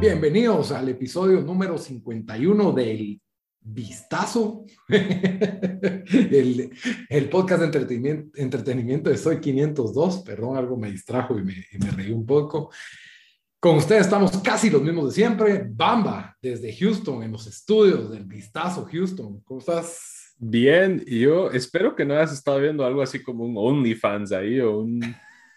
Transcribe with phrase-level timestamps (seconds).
[0.00, 3.20] Bienvenidos al episodio número 51 del
[3.60, 6.70] Vistazo, el,
[7.30, 10.18] podcast de entretenimiento, entretenimiento, de Soy 502.
[10.20, 12.70] Perdón, algo me distrajo y me, y me reí un poco.
[13.60, 15.66] Con ustedes estamos casi los mismos de siempre.
[15.68, 19.40] Bamba, desde Houston, en los estudios del Vistazo Houston.
[19.44, 20.17] ¿Cómo estás?
[20.40, 24.60] Bien, y yo espero que no hayas estado viendo algo así como un OnlyFans ahí
[24.60, 25.00] o un,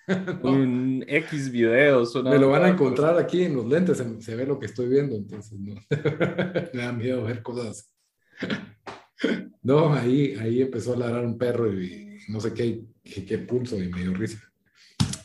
[0.44, 2.16] un X videos.
[2.24, 5.16] Me lo van a encontrar aquí en los lentes, se, ve lo que estoy viendo,
[5.16, 5.76] entonces no.
[6.74, 7.94] me da miedo ver cosas.
[9.62, 13.82] no, ahí, ahí empezó a ladrar un perro y no sé qué, qué, qué pulso
[13.82, 14.40] y me dio risa.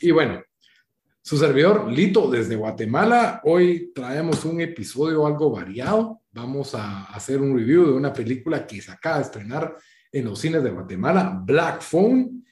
[0.01, 0.43] Y bueno,
[1.23, 3.41] su servidor Lito desde Guatemala.
[3.43, 8.81] Hoy traemos un episodio algo variado vamos a hacer un review de una película que
[8.81, 9.75] se acaba de estrenar
[10.11, 12.45] en los cines de Guatemala, Black Phone.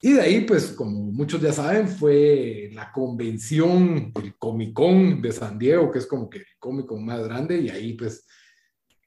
[0.00, 5.30] Y de ahí, pues, como muchos ya saben, fue la convención, el Comic Con de
[5.30, 8.26] San Diego, que es como que el Comic Con más grande, y ahí, pues,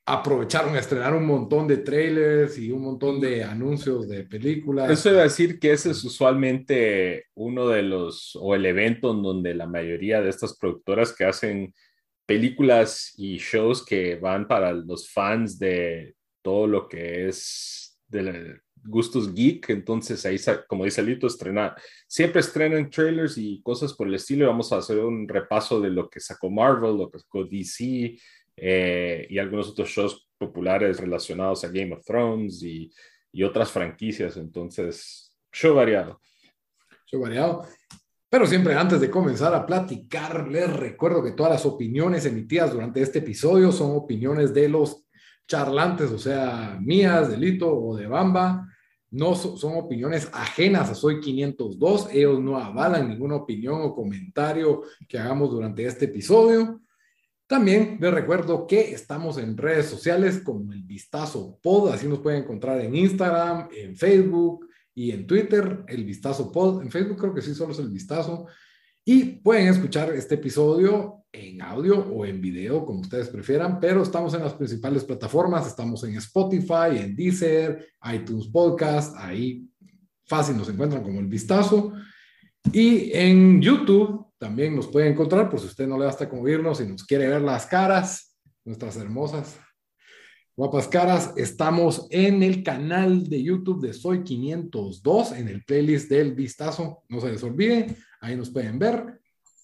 [0.06, 4.90] aprovecharon a estrenar un montón de trailers y un montón de anuncios de películas.
[4.90, 9.56] Eso iba decir que ese es usualmente uno de los, o el evento en donde
[9.56, 11.74] la mayoría de estas productoras que hacen
[12.26, 19.34] películas y shows que van para los fans de todo lo que es de gustos
[19.34, 19.70] geek.
[19.70, 21.76] Entonces ahí, como dice Lito, estrenar.
[22.08, 24.48] Siempre estrenan trailers y cosas por el estilo.
[24.48, 28.18] vamos a hacer un repaso de lo que sacó Marvel, lo que sacó DC
[28.58, 32.92] eh, y algunos otros shows populares relacionados a Game of Thrones y,
[33.32, 34.38] y otras franquicias.
[34.38, 36.20] Entonces, show variado.
[37.06, 37.68] Show variado.
[38.30, 43.02] Pero siempre antes de comenzar a platicar, les recuerdo que todas las opiniones emitidas durante
[43.02, 45.06] este episodio son opiniones de los
[45.48, 48.68] charlantes, o sea, mías, de Lito o de Bamba.
[49.12, 52.10] No son opiniones ajenas a Soy 502.
[52.12, 56.82] Ellos no avalan ninguna opinión o comentario que hagamos durante este episodio.
[57.48, 62.42] También les recuerdo que estamos en redes sociales como el Vistazo Pod, así nos pueden
[62.42, 64.65] encontrar en Instagram, en Facebook,
[64.96, 66.82] y en Twitter, el Vistazo Pod.
[66.82, 68.48] En Facebook creo que sí, solo es el Vistazo.
[69.04, 74.34] Y pueden escuchar este episodio en audio o en video, como ustedes prefieran, pero estamos
[74.34, 75.68] en las principales plataformas.
[75.68, 79.16] Estamos en Spotify, en Deezer, iTunes Podcast.
[79.18, 79.70] Ahí
[80.26, 81.92] fácil nos encuentran como el Vistazo.
[82.72, 86.80] Y en YouTube también nos pueden encontrar, por si usted no le basta con oírnos
[86.80, 89.60] y nos quiere ver las caras, nuestras hermosas
[90.58, 96.34] Guapas caras, estamos en el canal de YouTube de Soy 502, en el playlist del
[96.34, 97.04] Vistazo.
[97.10, 99.20] No se les olvide, ahí nos pueden ver.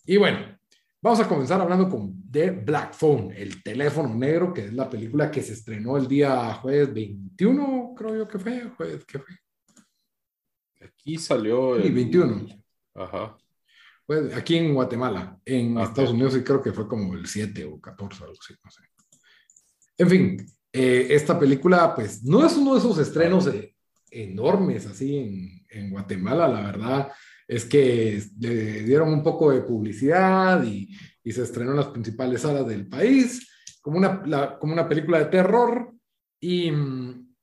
[0.05, 0.59] Y bueno,
[1.01, 5.31] vamos a comenzar hablando con The Black Phone, el teléfono negro, que es la película
[5.31, 8.69] que se estrenó el día jueves 21, creo yo que fue.
[8.75, 9.35] Jueves, ¿qué fue?
[10.85, 11.89] Aquí salió el...
[11.89, 12.47] 21.
[12.95, 13.37] Ajá.
[14.05, 17.79] Pues aquí en Guatemala, en Estados Unidos sí creo que fue como el 7 o
[17.79, 18.81] 14, algo así, no sé.
[19.97, 23.49] En fin, eh, esta película, pues, no es uno de esos estrenos
[24.09, 27.11] enormes así en, en, Guatemala, la verdad.
[27.47, 30.89] Es que le dieron un poco de publicidad y,
[31.23, 33.47] y se estrenó en las principales salas del país,
[33.81, 35.93] como una, como una película de terror.
[36.39, 37.35] Y mm,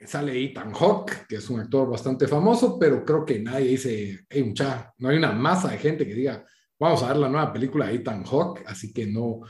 [0.00, 4.42] sale Ethan Hawke, que es un actor bastante famoso, pero creo que nadie dice, hey,
[4.44, 6.44] mucha, no hay una masa de gente que diga,
[6.78, 9.40] vamos a ver la nueva película de Ethan Hawke, así que no,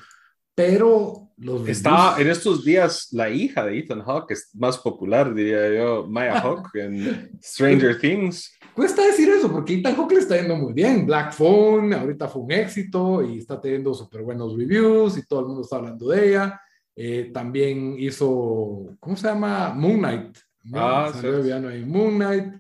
[0.59, 5.73] pero los Está en estos días la hija de Ethan Hawke es más popular, diría
[5.73, 8.59] yo, Maya Hawke en Stranger Things.
[8.75, 11.07] Cuesta decir eso porque Ethan Hawke le está yendo muy bien.
[11.07, 15.47] Black Phone ahorita fue un éxito y está teniendo súper buenos reviews y todo el
[15.47, 16.61] mundo está hablando de ella.
[16.97, 19.73] Eh, también hizo, ¿cómo se llama?
[19.75, 20.39] Moon Knight.
[20.75, 21.85] Ah, Salió sí.
[21.87, 22.55] Moon Knight.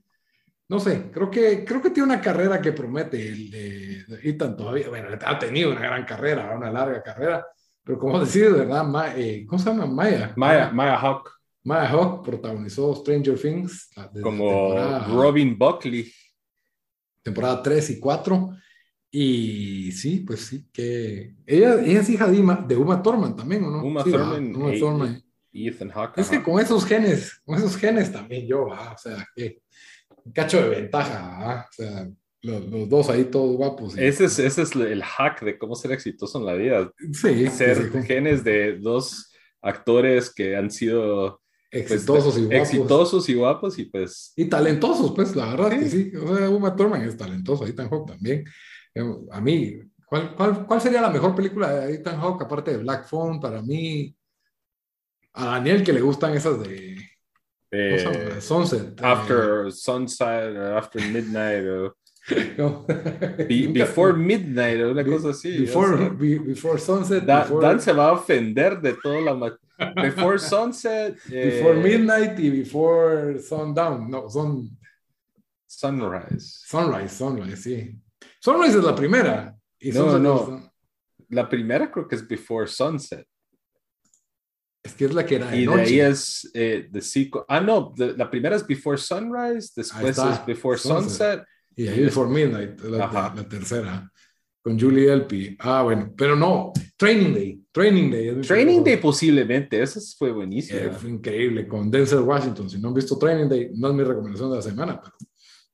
[0.68, 4.88] No sé, creo que, creo que tiene una carrera que promete el de Ethan todavía.
[4.88, 7.44] Bueno, ha tenido una gran carrera, una larga carrera
[7.88, 9.18] pero como decir, ¿verdad?
[9.18, 9.86] Eh, ¿Cómo se llama?
[9.86, 10.34] Maya.
[10.36, 11.30] Maya, Maya Hawk.
[11.64, 13.90] Maya Hawk protagonizó Stranger Things.
[14.22, 14.74] Como
[15.08, 16.12] Robin Buckley.
[17.22, 18.50] Temporada 3 y 4.
[19.10, 22.36] Y sí, pues sí, que ella, ella es hija de,
[22.68, 23.82] de Uma Thurman también, ¿o no?
[23.82, 24.54] Uma Thurman.
[24.54, 25.24] Uma Thurman.
[25.50, 26.20] Ethan Hawke.
[26.20, 29.62] Es que con esos genes, con esos genes también yo, ah, o sea, que
[30.26, 32.06] un cacho de ventaja, o sea,
[32.42, 33.98] los, dos ahí todos guapos.
[33.98, 36.92] ese, es, ese es el hack de cómo ser exitoso en la vida.
[37.12, 37.46] Sí.
[37.48, 41.40] Ser genes de dos actores que han sido
[41.70, 42.60] pues, exitosos y guapos.
[42.60, 44.32] Exitosos y guapos y pues...
[44.36, 46.12] Y talentosos, pues, la verdad que sí.
[46.16, 48.44] O sea, Uma Thurman es talentoso, Ethan Hawke también.
[48.94, 52.78] Eh, a mí, ¿cuál, cuál, cuál sería la mejor película de Ethan Hawke aparte de
[52.78, 53.40] Black Phone?
[53.40, 54.14] Para mí,
[55.34, 56.96] a Daniel que le gustan esas de...
[57.70, 58.98] Eh, sunset.
[59.02, 61.97] After eh, Sunset, After Midnight, o...
[63.72, 65.58] before Midnight, una cosa así.
[65.58, 67.24] Before, before Sunset.
[67.24, 69.58] Dan se va a ofender de toda la...
[69.94, 71.16] Before Sunset.
[71.28, 74.10] Before eh, Midnight y Before Sundown.
[74.10, 74.70] No, son...
[75.66, 76.64] Sunrise.
[76.66, 78.00] Sunrise, Sunrise, sí.
[78.40, 79.54] Sunrise es la primera.
[79.78, 80.72] Y no, no.
[81.28, 83.26] La primera creo que es Before Sunset.
[84.82, 87.42] Es que es la que era de Y de ahí es eh, The Sequel.
[87.48, 91.44] Ah, no, la primera es Before Sunrise, después es Before Sunset.
[91.78, 94.10] Y ahí Before Midnight, la, la, tercera,
[94.60, 95.56] con Julie Elpy.
[95.60, 97.62] Ah, bueno, pero no, Training Day.
[97.70, 98.40] Training Day.
[98.40, 100.80] Training Day posiblemente, esa fue buenísima.
[100.80, 102.68] Eh, fue increíble, con Denzel Washington.
[102.68, 105.14] Si no han visto Training Day, no es mi recomendación de la semana, pero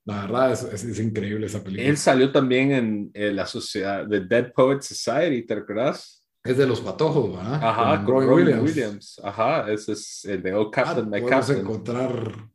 [0.05, 1.89] la verdad es, es, increíble esa película.
[1.89, 6.23] Él salió también en, la sociedad de Dead Poets Society, ¿te recuerdas?
[6.45, 7.55] Es de los patojos, ¿verdad?
[7.55, 8.63] Ajá, con, Williams.
[8.63, 9.21] Williams.
[9.25, 11.61] Ajá, ese es el de Oh Captain, ah, My Captain.
[11.61, 12.51] encontrar,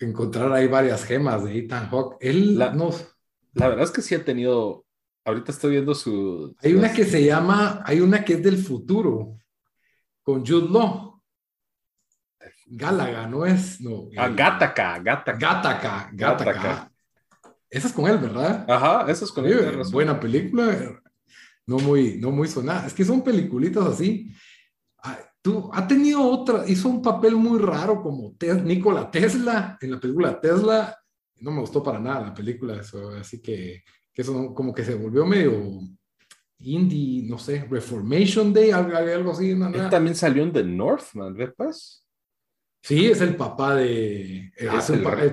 [0.00, 2.16] encontrar ahí varias gemas de Ethan Hawke.
[2.20, 3.06] Él la, nos...
[3.52, 4.84] la verdad es que sí ha tenido.
[5.24, 6.54] Ahorita estoy viendo su.
[6.62, 7.82] Hay una que se llama.
[7.84, 9.36] Hay una que es del futuro.
[10.22, 11.20] Con Jude Law.
[12.66, 13.80] Gálaga, ¿no es?
[13.80, 14.08] No.
[14.16, 15.38] Ah, Gataca, Gataca.
[15.38, 16.92] Gataca, Gataca.
[17.68, 18.64] Esa es con él, ¿verdad?
[18.68, 19.82] Ajá, esa es con él.
[19.90, 21.00] Buena película
[21.70, 22.86] no muy, no muy sonada.
[22.86, 24.34] Es que son peliculitas así.
[25.42, 30.40] Tú, ha tenido otra, hizo un papel muy raro como Nikola Tesla en la película
[30.40, 30.96] Tesla.
[31.36, 33.82] No me gustó para nada la película, eso, así que,
[34.12, 35.80] que eso como que se volvió medio
[36.58, 39.50] indie, no sé, Reformation Day, algo, algo así.
[39.50, 42.04] Él también salió en The Northman, ¿ves?
[42.82, 44.52] Sí, es el papá de.
[44.68, 44.82] Ah,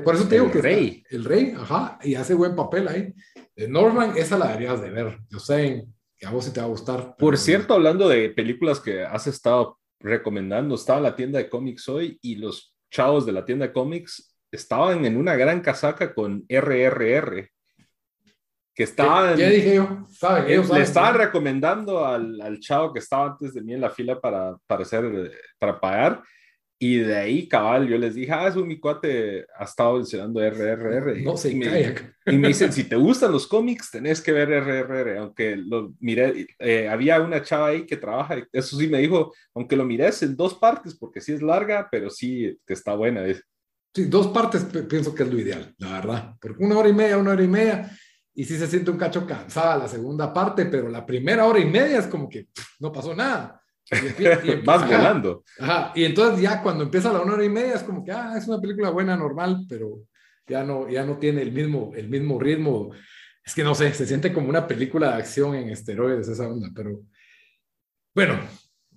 [0.04, 0.62] por eso te digo que.
[0.62, 1.04] Rey.
[1.10, 3.14] el rey, ajá, y hace buen papel ahí.
[3.56, 5.20] De Northman, esa la deberías de ver.
[5.30, 5.86] Yo sé,
[6.18, 7.16] que a vos sí te va a gustar.
[7.18, 11.88] Por cierto, hablando de películas que has estado recomendando, estaba en la tienda de cómics
[11.90, 16.46] hoy y los chavos de la tienda de cómics estaban en una gran casaca con
[16.48, 17.50] RRR.
[18.74, 19.38] Que estaban.
[19.38, 20.06] Ya dije yo,
[20.46, 24.56] le estaban recomendando al, al, chavo que estaba antes de mí en la fila para,
[24.68, 26.22] para, hacer, para pagar
[26.80, 31.24] y de ahí, cabal, yo les dije, ah, eso mi cuate ha estado mencionando RRR.
[31.24, 31.96] No se y, me,
[32.28, 35.18] y me dicen, si te gustan los cómics, tenés que ver RRR.
[35.18, 39.76] Aunque lo miré, eh, había una chava ahí que trabaja, eso sí me dijo, aunque
[39.76, 43.24] lo mires en dos partes, porque sí es larga, pero sí que está buena.
[43.96, 46.36] Sí, dos partes pienso que es lo ideal, la verdad.
[46.40, 47.92] Porque una hora y media, una hora y media,
[48.36, 51.66] y sí se siente un cacho cansada la segunda parte, pero la primera hora y
[51.66, 53.60] media es como que no pasó nada.
[53.92, 55.44] Y, Vas volando.
[55.60, 58.36] Ajá, y entonces ya cuando empieza la una hora y media es como que, ah,
[58.38, 60.02] es una película buena, normal, pero
[60.46, 62.92] ya no, ya no tiene el mismo, el mismo ritmo.
[63.44, 66.70] Es que no sé, se siente como una película de acción en esteroides esa onda,
[66.76, 67.02] pero
[68.14, 68.38] bueno,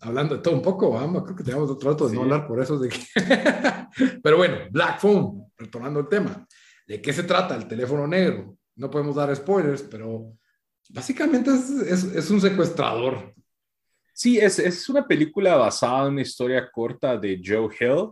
[0.01, 2.61] hablando de todo un poco, vamos, creo que tenemos otro rato de no hablar por
[2.61, 2.99] eso de que...
[4.23, 6.47] pero bueno, Black Phone, retomando el tema,
[6.87, 8.57] ¿de qué se trata el teléfono negro?
[8.77, 10.33] No podemos dar spoilers, pero
[10.89, 13.35] básicamente es, es, es un secuestrador
[14.21, 18.11] Sí, es, es, una película basada en una historia corta de Joe Hill,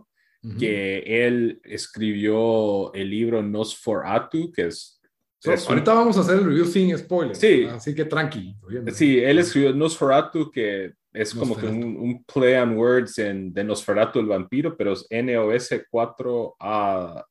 [0.57, 4.99] que él escribió el libro Nosferatu, que es...
[5.45, 8.55] ahorita vamos a hacer el review sin spoilers, sí, así que tranqui.
[8.91, 14.19] Sí, él escribió Nosferatu, que es como que un, play on words en, de Nosferatu
[14.19, 17.23] el vampiro, pero es NOS 4A2,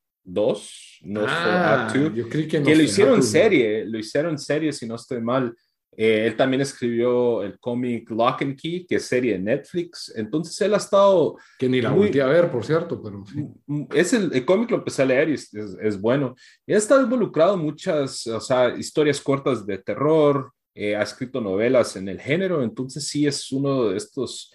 [1.03, 5.21] Nosferatu, ah, yo creí que, que lo hicieron serie, lo hicieron serie si no estoy
[5.21, 5.53] mal.
[6.01, 10.13] Eh, él también escribió el cómic Lock and Key, que es serie de Netflix.
[10.15, 11.37] Entonces él ha estado...
[11.59, 13.45] Que ni la muy, a ver, por cierto, pero sí.
[13.93, 16.37] Es el, cómic lo empecé a leer y es, es, bueno.
[16.65, 21.41] Y ha estado involucrado en muchas, o sea, historias cortas de terror, eh, ha escrito
[21.41, 24.53] novelas en el género, entonces sí es uno de estos,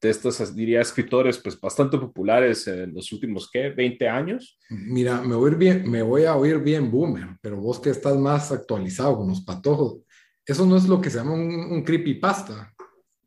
[0.00, 3.68] de estos, diría, escritores pues bastante populares en los últimos, ¿qué?
[3.68, 4.58] 20 años.
[4.70, 8.50] Mira, me voy, bien, me voy a oír bien boomer, pero vos que estás más
[8.50, 9.98] actualizado con los patojos,
[10.46, 12.72] eso no es lo que se llama un, creepypasta.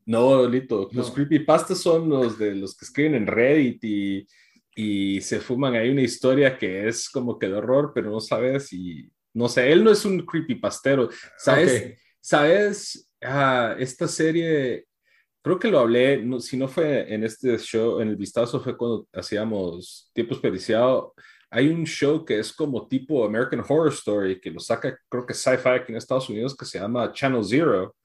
[0.05, 4.27] No, Lito, los creepypastas son los de los que escriben en Reddit y,
[4.75, 8.71] y se fuman ahí una historia que es como que de horror, pero no sabes
[8.73, 11.09] y no sé, él no es un creepypastero.
[11.37, 11.99] ¿Sabes?
[12.21, 13.09] ¿Sabes?
[13.21, 14.85] Ah, esta serie,
[15.41, 18.77] creo que lo hablé, no, si no fue en este show, en el vistazo, fue
[18.77, 21.13] cuando hacíamos Tiempo Desperdiciado.
[21.49, 25.33] Hay un show que es como tipo American Horror Story, que lo saca, creo que
[25.33, 27.95] Sci-Fi aquí en Estados Unidos, que se llama Channel Zero.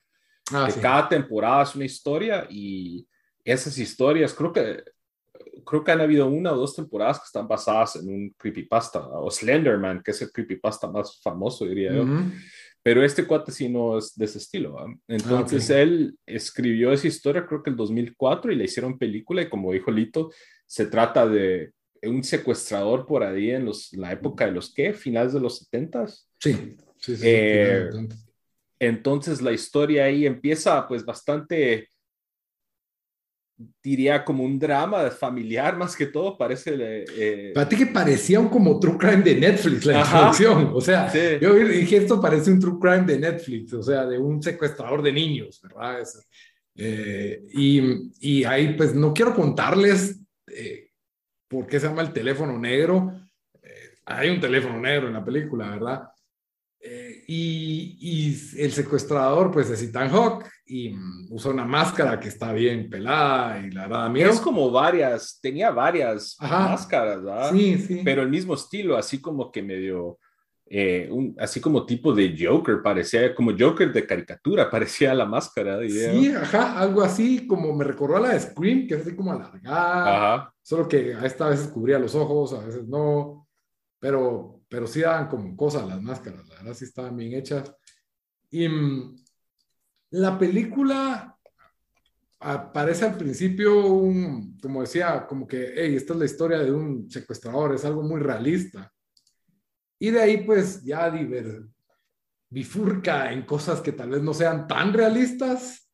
[0.52, 3.06] Ah, que cada temporada es una historia y
[3.44, 4.82] esas historias, creo que
[5.64, 9.30] creo que han habido una o dos temporadas que están basadas en un creepypasta, o
[9.30, 12.04] Slenderman, que es el creepypasta más famoso, diría yo.
[12.82, 14.76] Pero este cuate sí no es de ese estilo.
[15.08, 19.48] Entonces ah, él escribió esa historia, creo que el 2004, y le hicieron película, y
[19.48, 20.30] como dijo Lito,
[20.66, 21.72] se trata de
[22.06, 24.92] un secuestrador por ahí en los, la época de los, ¿qué?
[24.92, 27.22] Finales de los 70 Sí, sí, sí.
[27.22, 27.88] Eh,
[28.78, 31.88] entonces la historia ahí empieza pues bastante
[33.82, 36.74] diría como un drama familiar más que todo, parece...
[36.76, 41.12] Eh, Para ti que parecía un como true crime de Netflix la introducción, o sea,
[41.38, 45.12] yo dije esto parece un true crime de Netflix, o sea, de un secuestrador de
[45.12, 46.02] niños, ¿verdad?
[46.76, 50.18] Eh, y, y, ahí pues no quiero contarles
[50.48, 50.83] eh,
[51.54, 53.12] por qué se llama el teléfono negro,
[53.62, 56.08] eh, hay un teléfono negro en la película, ¿verdad?
[57.26, 62.52] y, y, el secuestrador pues es Ethan Hawk y mm, usa una máscara que está
[62.52, 64.30] bien pelada y la verdad miedo.
[64.30, 67.52] Es como varias, tenía varias máscaras, ¿verdad?
[67.52, 68.00] Sí, sí.
[68.04, 70.18] Pero el mismo estilo, así como que medio,
[70.66, 75.78] eh, un, así como tipo de Joker, parecía como Joker de caricatura, parecía la máscara.
[75.88, 79.32] Sí, ajá, algo así como me recordó a la de Scream, que es así como
[79.32, 80.54] alargada, ajá.
[80.62, 83.48] solo que a esta veces cubría los ojos, a veces no,
[83.98, 87.74] pero, pero sí daban como cosas las máscaras, la verdad sí estaban bien hechas.
[88.50, 89.16] Y mm,
[90.10, 91.34] la película
[92.40, 97.10] aparece al principio un, como decía, como que, hey, esta es la historia de un
[97.10, 98.93] secuestrador, es algo muy realista.
[99.98, 101.62] Y de ahí pues ya diver,
[102.50, 105.90] bifurca en cosas que tal vez no sean tan realistas.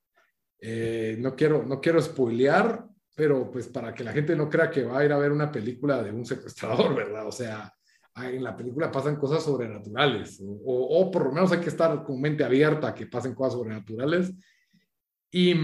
[0.58, 4.84] Eh, no, quiero, no quiero spoilear, pero pues para que la gente no crea que
[4.84, 7.26] va a ir a ver una película de un secuestrador, ¿verdad?
[7.26, 7.72] O sea,
[8.16, 12.44] en la película pasan cosas sobrenaturales, o, por lo menos hay que estar con mente
[12.44, 14.32] abierta a que pasen cosas sobrenaturales.
[15.30, 15.54] Y,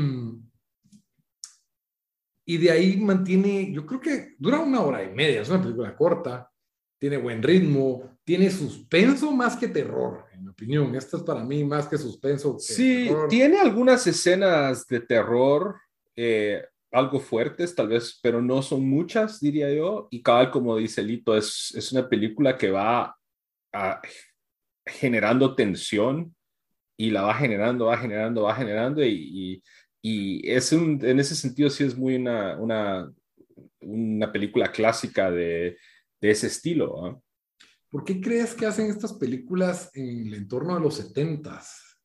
[2.44, 5.96] y de ahí mantiene, yo creo que dura una hora y media, es una película
[5.96, 6.50] corta,
[6.98, 10.94] tiene buen ritmo, tiene suspenso más que terror, en mi opinión.
[10.94, 12.58] Esto es para mí más que suspenso.
[12.58, 15.76] sí, tiene algunas escenas de terror.
[16.14, 16.62] Eh,
[16.92, 20.08] algo fuertes, tal vez, pero no son muchas, diría yo.
[20.10, 23.14] Y cabal, como dice Lito, es, es una película que va
[24.86, 26.34] generando tensión
[26.96, 29.04] y la va generando, va generando, va generando.
[29.04, 29.62] Y,
[30.02, 33.12] y, es un, en ese sentido sí es muy una, una,
[33.80, 35.76] una película clásica de,
[36.20, 37.04] de ese estilo.
[37.04, 37.20] ¿ah?
[37.90, 41.98] ¿Por qué crees que hacen estas películas en el entorno de los setentas?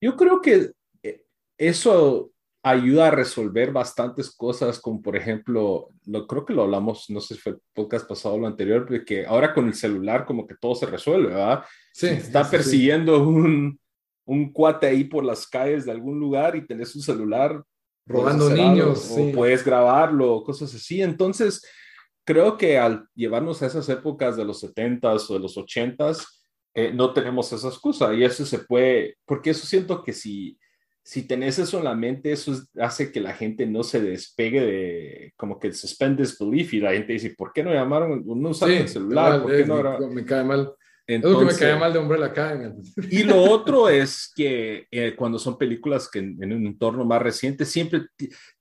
[0.00, 0.72] Yo creo que
[1.02, 1.24] eh,
[1.56, 2.30] eso
[2.62, 7.34] ayuda a resolver bastantes cosas, como por ejemplo, lo, creo que lo hablamos, no sé
[7.34, 10.46] si fue el podcast pasado o lo anterior, de que ahora con el celular como
[10.46, 11.64] que todo se resuelve, ¿verdad?
[11.92, 12.08] Sí.
[12.08, 13.78] está persiguiendo Un,
[14.26, 17.62] un cuate ahí por las calles de algún lugar y tenés un celular
[18.06, 21.02] robando niños, o, puedes grabarlo, cosas así.
[21.02, 21.64] Entonces,
[22.26, 26.26] creo que al llevarnos a esas épocas de los 70s o de los 80s,
[26.74, 30.58] eh, no tenemos esa excusa y eso se puede, porque eso siento que si
[31.06, 35.32] si tenés eso en la mente, eso hace que la gente no se despegue de
[35.36, 38.24] como que suspend disbelief y la gente dice, ¿por qué no llamaron?
[38.26, 40.72] No usaron el celular, ¿por qué no Me cae mal.
[41.06, 42.74] Entonces, es lo que me cae mal de Umbrella Academy.
[43.08, 47.64] Y lo otro es que eh, cuando son películas que en, un entorno más reciente
[47.64, 48.06] siempre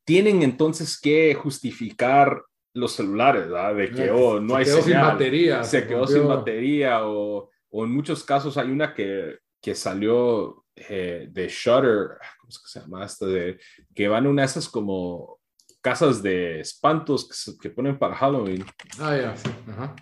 [0.04, 2.44] tienen entonces que justificar
[2.76, 3.74] los celulares, ¿verdad?
[3.74, 4.84] De que, oh, no hay señal.
[4.84, 5.64] sin batería.
[5.64, 11.28] Se, quedó sin batería o, o, en muchos casos hay una que, que salió eh,
[11.32, 13.06] de Shutter, ¿cómo se llama?
[13.06, 13.58] Esto de
[13.94, 15.40] que van a una de esas como
[15.82, 18.66] casas de espantos que, ponen para Halloween.
[19.00, 19.50] Ah, ya, sí.
[19.70, 19.96] Ajá.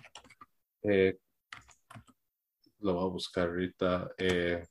[0.82, 1.16] Eh,
[2.80, 4.10] lo voy a buscar ahorita.
[4.18, 4.64] Eh.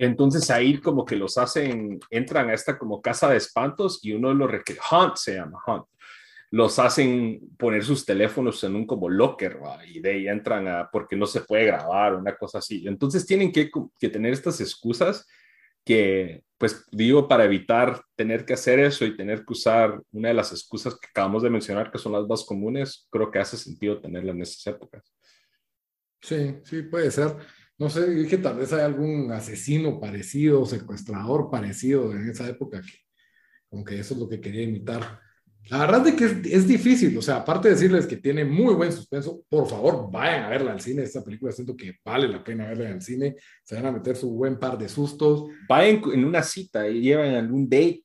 [0.00, 4.34] Entonces ahí como que los hacen, entran a esta como casa de espantos y uno
[4.34, 5.84] lo requiere, Hunt se llama, Hunt
[6.50, 11.14] los hacen poner sus teléfonos en un como locker, y de ahí entran a, porque
[11.14, 12.86] no se puede grabar, una cosa así.
[12.88, 15.28] Entonces tienen que, que, tener estas excusas
[15.84, 20.34] que, pues digo, para evitar tener que hacer eso y tener que usar una de
[20.34, 24.00] las excusas que acabamos de mencionar, que son las más comunes, creo que hace sentido
[24.00, 25.04] tenerla en esas épocas.
[26.20, 27.36] Sí, sí, puede ser.
[27.80, 32.92] No sé, dije tal vez hay algún asesino parecido, secuestrador parecido en esa época, que,
[33.72, 35.18] aunque eso es lo que quería imitar.
[35.68, 38.74] La verdad es que es, es, difícil, o sea, aparte de decirles que tiene muy
[38.74, 42.42] buen suspenso, por favor vayan a verla al cine, esta película siento que vale la
[42.42, 45.44] pena verla el cine, se van a meter su buen par de sustos.
[45.68, 48.02] Vayan en una cita y llevan algún date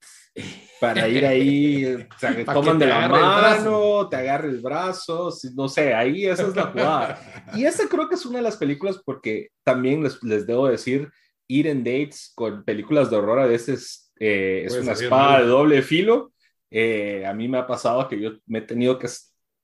[0.80, 5.68] para ir ahí, o sea, que toman de la mano, te agarre el brazo, no
[5.68, 7.52] sé, ahí esa es la jugada.
[7.56, 11.10] Y esa creo que es una de las películas porque también les, les debo decir,
[11.48, 15.82] ir en dates con películas de horror a veces eh, es una espada de doble
[15.82, 16.32] filo
[16.72, 19.08] eh, a mí me ha pasado que yo me he tenido que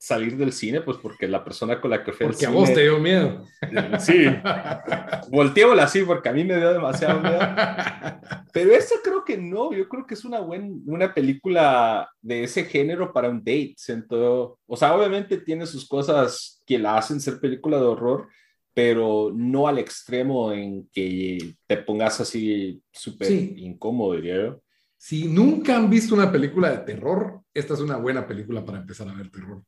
[0.02, 2.82] salir del cine, pues porque la persona con la que fui Porque a vos te
[2.82, 3.46] dio miedo.
[4.00, 4.26] Sí,
[5.30, 7.40] volteémosla así porque a mí me dio demasiado miedo.
[8.52, 12.66] Pero esa creo que no, yo creo que es una buena una película de ese
[12.66, 13.76] género para un date.
[13.78, 18.28] Siento, o sea, obviamente tiene sus cosas que la hacen ser película de horror,
[18.74, 24.62] pero no al extremo en que te pongas así súper incómodo, diría yo.
[25.04, 29.10] Si nunca han visto una película de terror, esta es una buena película para empezar
[29.10, 29.64] a ver terror.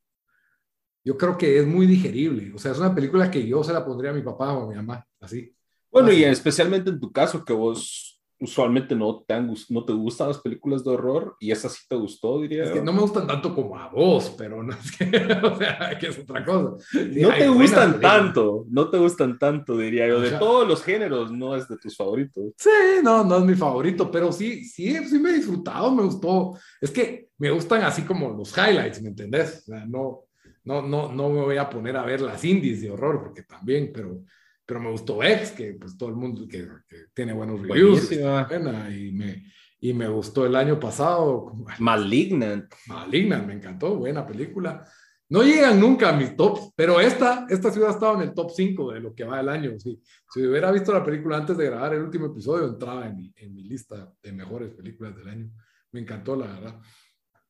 [1.04, 2.54] Yo creo que es muy digerible.
[2.54, 4.70] O sea, es una película que yo se la pondría a mi papá o a
[4.70, 5.52] mi mamá, así.
[5.92, 8.13] Bueno, y especialmente en tu caso, que vos
[8.44, 9.34] usualmente no te,
[9.70, 12.66] no te gustan las películas de horror y esa sí te gustó, diría.
[12.66, 15.06] Es que no me gustan tanto como a vos, pero no es que,
[15.44, 16.76] o sea, que es otra cosa.
[16.94, 20.20] no te gustan tanto, no te gustan tanto, diría yo.
[20.20, 22.52] De todos los géneros, no es de tus favoritos.
[22.58, 22.70] Sí,
[23.02, 26.58] no, no es mi favorito, pero sí, sí, sí me he disfrutado, me gustó.
[26.82, 29.60] Es que me gustan así como los highlights, ¿me entendés?
[29.60, 30.26] O sea, no,
[30.66, 33.92] no, no, no me voy a poner a ver las indies de horror, porque también,
[33.94, 34.22] pero
[34.66, 36.68] pero me gustó X, que pues todo el mundo que,
[37.14, 39.46] tiene buenos reviews, y me,
[39.80, 41.54] y me gustó el año pasado.
[41.80, 42.74] Malignant.
[42.88, 44.88] Malignant, me encantó, buena película.
[45.30, 48.52] No llegan nunca a mis tops, pero esta, esta ciudad ha estado en el top
[48.52, 49.80] 5 de lo que va el año.
[49.80, 50.00] Sí.
[50.32, 53.54] Si hubiera visto la película antes de grabar el último episodio, entraba en mi, en
[53.54, 55.50] mi lista de mejores películas del año.
[55.92, 56.80] Me encantó, la verdad.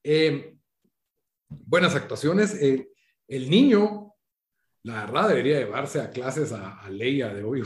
[0.04, 0.56] Eh,
[1.50, 2.58] buenas actuaciones.
[2.62, 4.13] el niño
[4.84, 7.62] la verdad debería llevarse a clases a, Leia de obi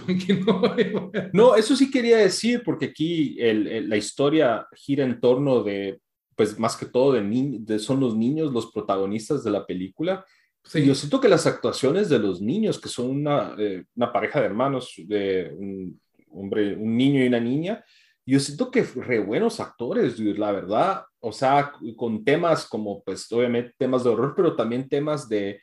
[1.34, 6.00] no, eso sí quería decir, porque aquí la historia gira en torno de,
[6.36, 10.24] pues más que todo, de, son los niños los protagonistas de la película.
[10.64, 10.86] Sí.
[10.86, 14.48] yo siento que las actuaciones de los niños, que son una, eh, una pareja de
[14.48, 17.84] hermanos, de un hombre, un niño y una niña,
[18.26, 23.74] yo siento que re buenos actores, la verdad, o sea, con temas como, pues, obviamente
[23.78, 25.62] temas de horror, pero también temas de,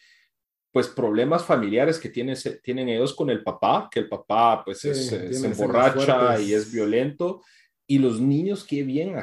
[0.74, 5.46] pues problemas familiares que tienen, tienen ellos con el papá, que el papá pues se
[5.46, 7.42] emborracha y es violento,
[7.87, 9.14] y los niños qué bien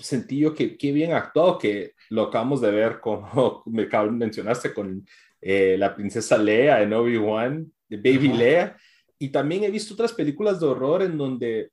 [0.00, 5.06] sentí yo que qué bien actuado, que lo acabamos de ver como me mencionaste con
[5.40, 8.76] eh, la princesa Leia en Obi-Wan, Baby Leia,
[9.20, 11.70] y también he visto otras películas de horror en donde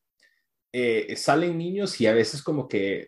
[0.71, 3.07] eh, salen niños y a veces como que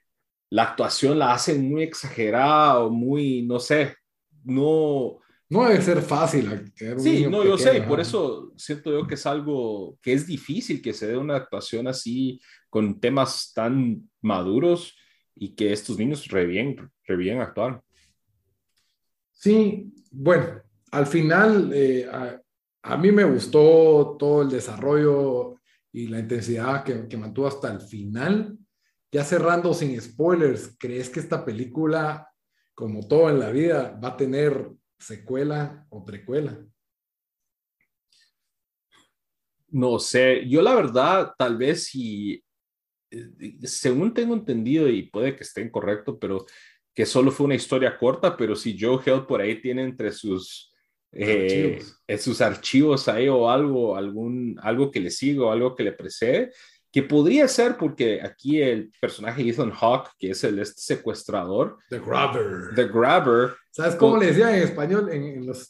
[0.50, 3.94] la actuación la hacen muy exagerada o muy, no sé,
[4.44, 6.74] no no debe ser fácil.
[6.98, 10.94] Sí, no, yo sé, por eso siento yo que es algo que es difícil que
[10.94, 14.96] se dé una actuación así con temas tan maduros
[15.36, 17.82] y que estos niños re bien, re actuaron.
[19.32, 22.10] Sí, bueno, al final eh,
[22.84, 25.56] a, mí me gustó todo el desarrollo
[25.94, 28.58] y la intensidad que, que mantuvo hasta el final.
[29.10, 32.28] Ya cerrando sin spoilers, ¿crees que esta película,
[32.74, 36.58] como todo en la vida, va a tener secuela o precuela?
[39.70, 42.42] No sé, yo la verdad, tal vez si,
[43.12, 46.46] eh, según tengo entendido, y puede que esté incorrecto, pero
[46.96, 50.74] que solo fue una historia corta, pero si Joe Hill por ahí tiene entre sus,
[51.12, 51.80] eh,
[52.18, 56.52] sus archivos ahí o algo, algún, algo que le siga o algo que le precede,
[56.92, 61.78] que podría ser porque aquí el personaje Ethan Hawke, que es el este secuestrador.
[61.90, 62.76] The Grabber.
[62.76, 63.56] The Grabber.
[63.72, 65.68] ¿Sabes cómo le decía en español en, los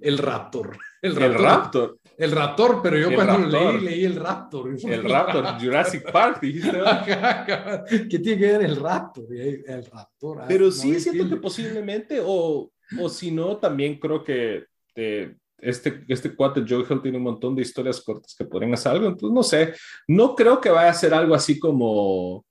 [0.00, 0.76] El Raptor.
[1.00, 1.98] El Raptor.
[2.16, 4.74] El Raptor, pero yo cuando lo leí, leí el Raptor.
[4.82, 6.72] El Raptor, Jurassic Park, dijiste.
[8.10, 9.26] ¿Qué tiene que ver el Raptor?
[9.32, 10.40] El Raptor.
[10.40, 14.64] Ah, pero sí siento que posiblemente, o, o si no, también creo que...
[14.96, 18.92] Eh, este, este cuate Joe Hill tiene un montón de historias cortas que podrían hacer
[18.92, 19.74] algo, entonces no sé,
[20.08, 22.44] no creo que vaya a ser algo así como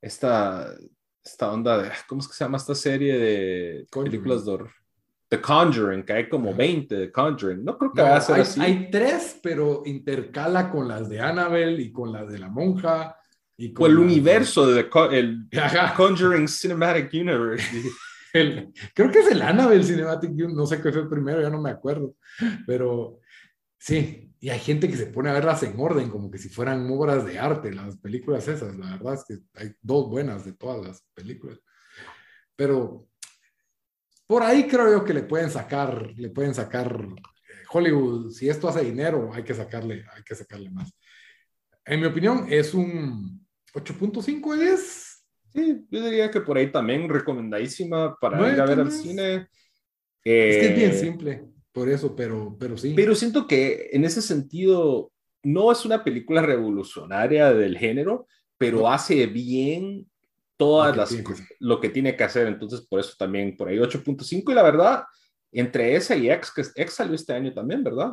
[0.00, 0.74] esta,
[1.24, 4.58] esta onda de, ¿cómo es que se llama esta serie de películas de
[5.28, 7.62] The Conjuring, que hay como 20 de Conjuring.
[7.62, 8.60] No creo que vaya a ser hay, así.
[8.60, 13.16] Hay tres, pero intercala con las de Annabelle y con las de la monja.
[13.56, 15.48] Y con el universo de, el
[15.96, 17.66] Conjuring Cinematic Universe.
[18.32, 21.70] creo que es el Annabelle Cinematic no sé qué fue el primero, ya no me
[21.70, 22.16] acuerdo,
[22.66, 23.20] pero
[23.78, 26.88] sí, y hay gente que se pone a verlas en orden, como que si fueran
[26.90, 30.86] obras de arte, las películas esas, la verdad es que hay dos buenas de todas
[30.86, 31.58] las películas,
[32.54, 33.08] pero
[34.26, 38.68] por ahí creo yo que le pueden sacar, le pueden sacar eh, Hollywood, si esto
[38.68, 40.92] hace dinero, hay que sacarle, hay que sacarle más.
[41.84, 45.07] En mi opinión, es un 8.5 de 10.
[45.58, 49.34] Sí, yo diría que por ahí también recomendadísima para ir a ver al cine.
[49.34, 52.92] es que es bien eh, simple, por eso, pero, pero sí.
[52.94, 55.10] Pero siento que en ese sentido
[55.42, 60.06] no es una película revolucionaria del género, pero hace bien
[60.56, 61.16] todas lo las
[61.60, 62.46] lo que tiene que hacer.
[62.46, 65.04] Entonces, por eso también por ahí 8.5 y la verdad,
[65.52, 68.12] entre esa y X, que X salió este año también, ¿verdad?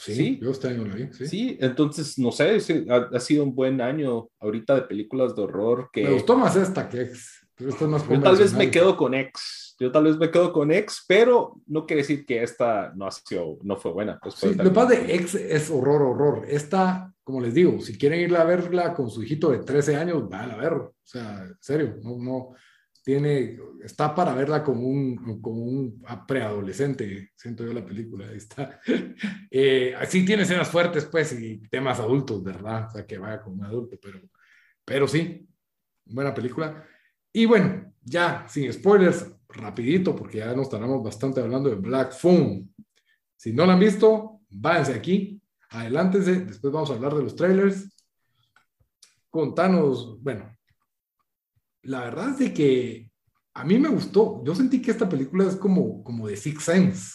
[0.00, 1.08] Sí, yo este año vi.
[1.26, 1.58] Sí.
[1.60, 2.58] entonces, no sé,
[2.88, 6.04] ha, sido un buen año ahorita de películas de horror que...
[6.04, 7.46] Me gustó más esta que X.
[7.54, 9.76] Pero esta más yo tal vez me quedo con X.
[9.78, 13.10] Yo tal vez me quedo con X, pero no quiere decir que esta no, ha
[13.10, 14.18] sido, no fue buena.
[14.22, 16.46] Pues sí, lo que pasa de X es horror, horror.
[16.48, 20.28] Esta, como les digo, si quieren ir a verla con su hijito de 13 años,
[20.28, 20.94] van a verlo.
[21.02, 22.54] O sea, en serio, no, no,
[23.02, 28.80] tiene, está para verla como un, como un preadolescente, siento yo la película, ahí está.
[29.52, 32.86] Eh, sí tiene escenas fuertes, pues, y temas adultos, ¿verdad?
[32.86, 34.20] O sea, que vaya como un adulto, pero,
[34.84, 35.48] pero sí,
[36.04, 36.86] buena película.
[37.32, 42.72] Y bueno, ya, sin spoilers, rapidito, porque ya nos estaremos bastante hablando de Black Phone.
[43.36, 47.88] Si no la han visto, váyanse aquí, adelántense, después vamos a hablar de los trailers.
[49.28, 50.56] Contanos, bueno,
[51.82, 53.10] la verdad es de que
[53.54, 54.42] a mí me gustó.
[54.44, 57.14] Yo sentí que esta película es como, como de Six Sense,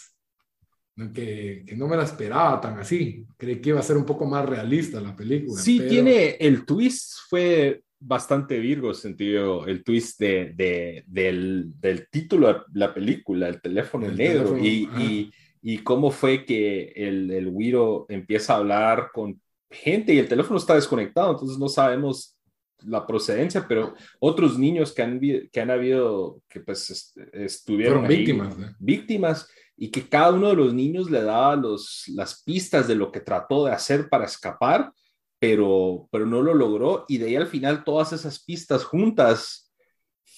[1.14, 3.26] que, que, no me la esperaba tan así.
[3.36, 5.60] Creí que iba a ser un poco más realista la película.
[5.60, 12.52] Sí, tiene el twist, fue bastante Virgo sentido el twist de, de, del, del, título
[12.52, 18.06] de la película, el teléfono negro, y, y, y, cómo fue que el, el Wiro
[18.08, 22.35] empieza a hablar con gente y el teléfono está desconectado, entonces no sabemos
[22.84, 29.48] la procedencia, pero otros niños que han, que han habido, que pues estuvieron víctimas, víctimas,
[29.76, 33.20] y que cada uno de los niños le daba los, las pistas de lo que
[33.20, 34.92] trató de hacer para escapar,
[35.38, 39.72] pero, pero no lo logró, y de ahí al final todas esas pistas juntas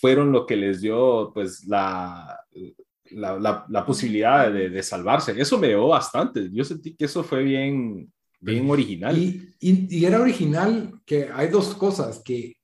[0.00, 2.38] fueron lo que les dio pues la,
[3.10, 5.40] la, la, posibilidad de, de, salvarse.
[5.40, 9.18] Eso me dio bastante, yo sentí que eso fue bien, bien original.
[9.18, 12.56] Y, y, era original que hay dos cosas, que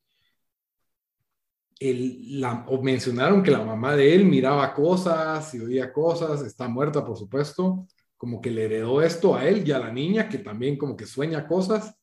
[1.81, 6.69] el, la, o mencionaron que la mamá de él miraba cosas y oía cosas, está
[6.69, 10.39] muerta por supuesto, como que le heredó esto a él y a la niña que
[10.39, 11.95] también como que sueña cosas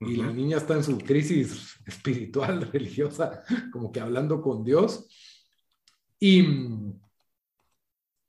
[0.00, 5.08] y la niña está en su crisis espiritual, religiosa, como que hablando con Dios.
[6.20, 6.46] Y,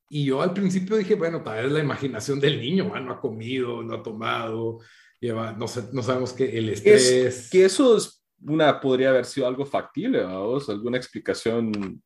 [0.10, 3.82] y yo al principio dije, bueno, tal vez la imaginación del niño, no ha comido,
[3.82, 4.80] no ha tomado,
[5.20, 7.50] lleva, no, no sabemos qué, el estrés.
[7.50, 12.02] que eso es una, podría haber sido algo factible, vamos, alguna explicación.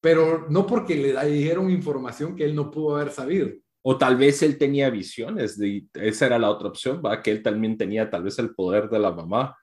[0.00, 3.48] Pero no porque le dijeron información que él no pudo haber sabido.
[3.82, 7.22] O tal vez él tenía visiones, de, esa era la otra opción, ¿va?
[7.22, 9.56] que él también tenía tal vez el poder de la mamá.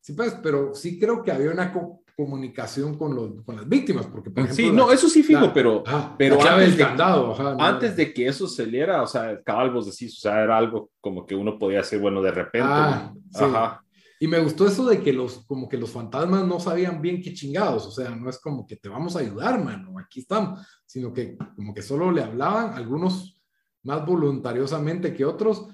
[0.00, 1.72] Sí, pues, pero sí creo que había una
[2.16, 5.84] comunicación con, los, con las víctimas, porque por ejemplo, Sí, no, eso sí fijo, pero,
[6.16, 10.20] pero antes, de, antes de que eso se liera, o sea, cabal vos decís, o
[10.22, 12.68] sea, era algo como que uno podía hacer, bueno, de repente.
[12.70, 13.82] Ah, ajá.
[14.18, 17.34] Y me gustó eso de que los, como que los fantasmas no sabían bien qué
[17.34, 21.12] chingados, o sea, no es como que te vamos a ayudar, mano, aquí estamos, sino
[21.12, 23.42] que como que solo le hablaban, algunos
[23.82, 25.66] más voluntariosamente que otros,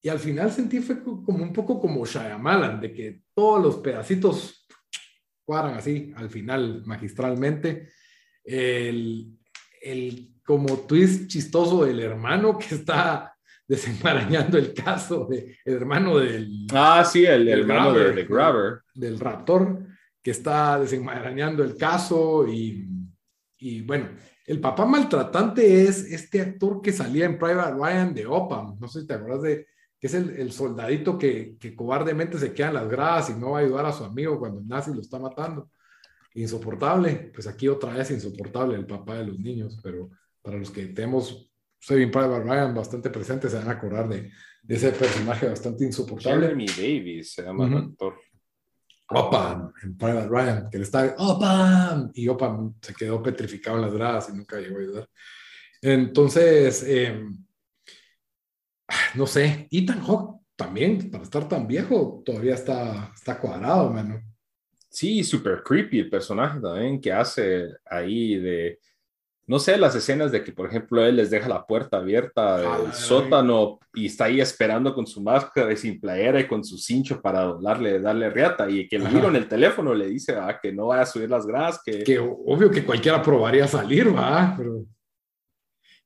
[0.00, 4.61] y al final sentí fue como un poco como Shyamalan, de que todos los pedacitos
[5.44, 7.90] cuadran así al final magistralmente.
[8.44, 9.38] El,
[9.82, 13.34] el como twist chistoso del hermano que está
[13.68, 19.86] desenmarañando el caso de el hermano del ah sí el, hermano de, Grabber del raptor
[20.20, 22.86] que está desenmarañando el caso y,
[23.58, 24.10] y bueno
[24.44, 29.02] el papá maltratante es este actor que salía en Private Ryan de Opam no sé
[29.02, 29.66] si te acuerdas de
[30.02, 33.62] que es el, soldadito que, cobardemente se queda en las gradas y no va a
[33.62, 35.70] ayudar a su amigo cuando el nazi lo está matando.
[36.34, 40.10] Insoportable, pues aquí otra vez insoportable el papá de los niños, pero
[40.42, 44.28] para los que tenemos Saving Private Ryan bastante presente, se van a acordar de,
[44.66, 46.46] ese personaje bastante insoportable.
[46.46, 48.16] Jeremy Davis se llama el actor.
[49.06, 53.94] Opam, en Private Ryan, que le está, Opam, y Opam se quedó petrificado en las
[53.94, 55.08] gradas y nunca llegó a ayudar.
[55.80, 57.24] Entonces, eh,
[59.14, 64.20] no sé, Ethan Hawke también, para estar tan viejo, todavía está, está cuadrado, mano.
[64.88, 68.78] Sí, súper creepy el personaje también que hace ahí de,
[69.46, 72.92] no sé, las escenas de que, por ejemplo, él les deja la puerta abierta del
[72.92, 77.20] sótano y está ahí esperando con su máscara y sin playera y con su cincho
[77.22, 80.72] para doblarle, darle riata y que el giro en el teléfono le dice ah, que
[80.72, 81.80] no vaya a subir las gradas.
[81.84, 82.04] Que...
[82.04, 84.84] que obvio que cualquiera probaría salir, va, pero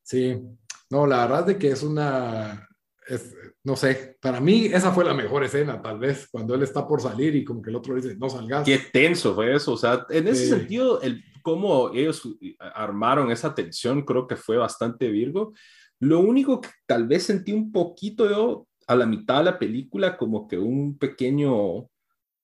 [0.02, 0.40] sí,
[0.90, 2.68] no, la verdad es de que es una,
[3.64, 7.00] no sé, para mí esa fue la mejor escena, tal vez, cuando él está por
[7.00, 8.64] salir y como que el otro dice, no salgas.
[8.64, 12.28] Qué tenso fue eso, o sea, en ese sentido, el cómo ellos
[12.74, 15.52] armaron esa tensión, creo que fue bastante Virgo.
[16.00, 20.16] Lo único que tal vez sentí un poquito yo a la mitad de la película,
[20.16, 21.88] como que un pequeño,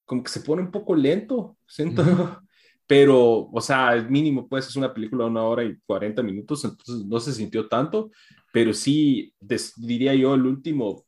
[0.04, 2.04] como que se pone un poco lento, siento.
[2.86, 6.64] Pero, o sea, el mínimo, pues es una película de una hora y 40 minutos,
[6.64, 8.10] entonces no se sintió tanto,
[8.52, 9.34] pero sí,
[9.76, 11.04] diría yo, el último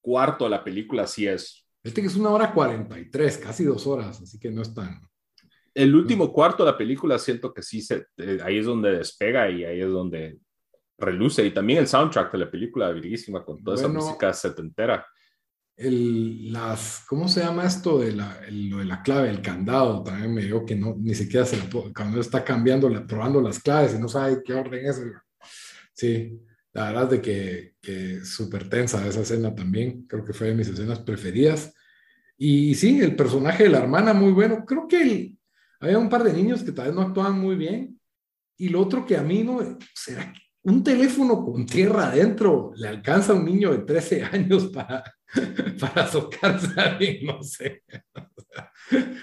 [0.00, 1.64] cuarto de la película sí es.
[1.82, 5.00] Este que es una hora 43, casi dos horas, así que no es tan
[5.74, 9.48] el último cuarto de la película siento que sí, se, eh, ahí es donde despega
[9.50, 10.38] y ahí es donde
[10.98, 11.44] reluce.
[11.44, 15.06] Y también el soundtrack de la película, virguísima, con toda esa música setentera.
[15.76, 20.02] El, las, ¿Cómo se llama esto de la, lo de la clave, el candado?
[20.02, 23.94] También me digo que no, ni siquiera se lo cuando está cambiando, probando las claves
[23.94, 25.02] y no sabe qué orden es.
[26.00, 26.40] Sí,
[26.72, 30.06] la verdad es de que, que súper tensa esa escena también.
[30.06, 31.74] Creo que fue de mis escenas preferidas.
[32.38, 34.64] Y sí, el personaje de la hermana, muy bueno.
[34.64, 35.38] Creo que el,
[35.78, 38.00] había un par de niños que tal vez no actuaban muy bien.
[38.56, 42.88] Y lo otro que a mí no, ¿será que un teléfono con tierra adentro le
[42.88, 45.04] alcanza a un niño de 13 años para,
[45.80, 47.26] para socarse a alguien?
[47.26, 47.82] No sé.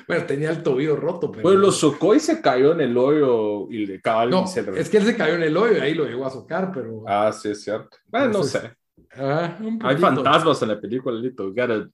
[0.08, 1.32] Bueno, tenía el tobillo roto.
[1.32, 1.44] Pero...
[1.44, 4.98] Pues lo socó y se cayó en el hoyo y le cabal no, es que
[4.98, 7.04] él se cayó en el hoyo y ahí lo llegó a socar, pero...
[7.08, 7.98] Ah, sí, es cierto.
[8.06, 8.72] Bueno, no sé.
[9.14, 11.52] Ah, Hay fantasmas en la película, Lito.
[11.54, 11.90] Gotta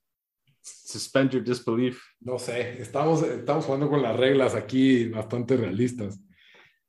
[0.64, 2.02] suspend your disbelief.
[2.20, 6.20] No sé, estamos, estamos jugando con las reglas aquí bastante realistas.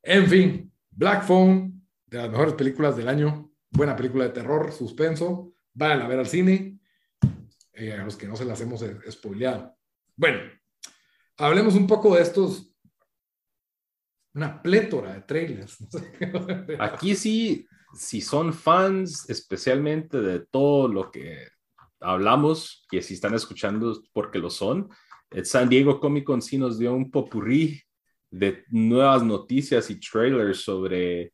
[0.01, 5.53] En fin, Black Phone, de las mejores películas del año, buena película de terror, suspenso,
[5.73, 6.74] vayan a ver al cine,
[7.75, 9.75] eh, a los que no se las hemos spoileado.
[10.15, 10.39] Bueno,
[11.37, 12.73] hablemos un poco de estos,
[14.33, 15.77] una plétora de trailers.
[16.79, 21.47] Aquí sí, si son fans especialmente de todo lo que
[21.99, 24.89] hablamos, que si están escuchando porque lo son,
[25.31, 27.81] el San Diego Comic Con sí nos dio un popurrí
[28.29, 31.33] de nuevas noticias y trailers sobre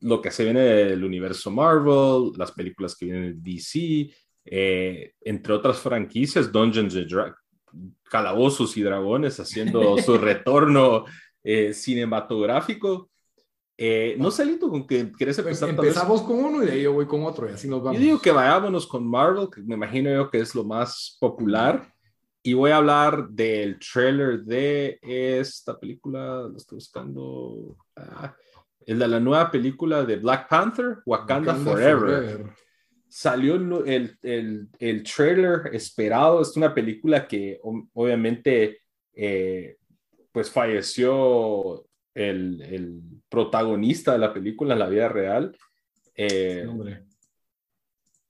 [0.00, 5.52] lo que se viene del universo Marvel, las películas que vienen de DC, eh, entre
[5.52, 7.36] otras franquicias, Dungeons and Dragons,
[8.04, 11.04] Calabozos y Dragones haciendo su retorno
[11.42, 13.10] eh, cinematográfico.
[13.82, 15.70] Eh, no sé, Lito, con que quieres empezar.
[15.70, 17.98] Empezamos con uno y de ahí yo voy con otro y así nos vamos.
[17.98, 21.90] Yo digo que vayámonos con Marvel, que me imagino yo que es lo más popular.
[22.42, 27.76] Y voy a hablar del trailer de esta película, lo estoy buscando.
[27.96, 28.34] Ah,
[28.86, 32.50] el de la nueva película de Black Panther, Wakanda, Forever.
[33.10, 36.40] Salió el, el, el, trailer esperado.
[36.40, 39.76] Es una película que obviamente eh,
[40.32, 45.56] pues falleció el, el, protagonista de la película en la vida real.
[46.14, 46.66] Eh,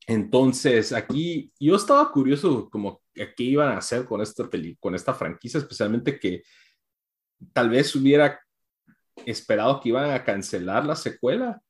[0.07, 4.49] entonces, aquí yo estaba curioso como qué iban a hacer con esta,
[4.81, 6.43] con esta franquicia, especialmente que
[7.53, 8.41] tal vez hubiera
[9.27, 11.61] esperado que iban a cancelar la secuela.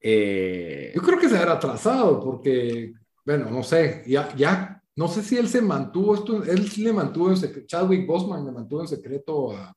[0.00, 2.92] Eh, yo creo que se habrá atrasado porque,
[3.24, 7.30] bueno, no sé, ya, ya, no sé si él se mantuvo, esto, él le mantuvo
[7.30, 9.76] en secreto, Chadwick Bosman le mantuvo en secreto a,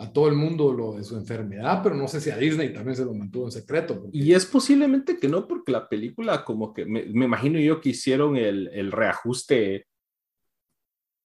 [0.00, 2.94] a todo el mundo lo de su enfermedad, pero no sé si a Disney también
[2.94, 4.08] se lo mantuvo en secreto.
[4.12, 8.36] Y es posiblemente que no, porque la película como que, me, imagino yo que hicieron
[8.36, 9.86] el, el, reajuste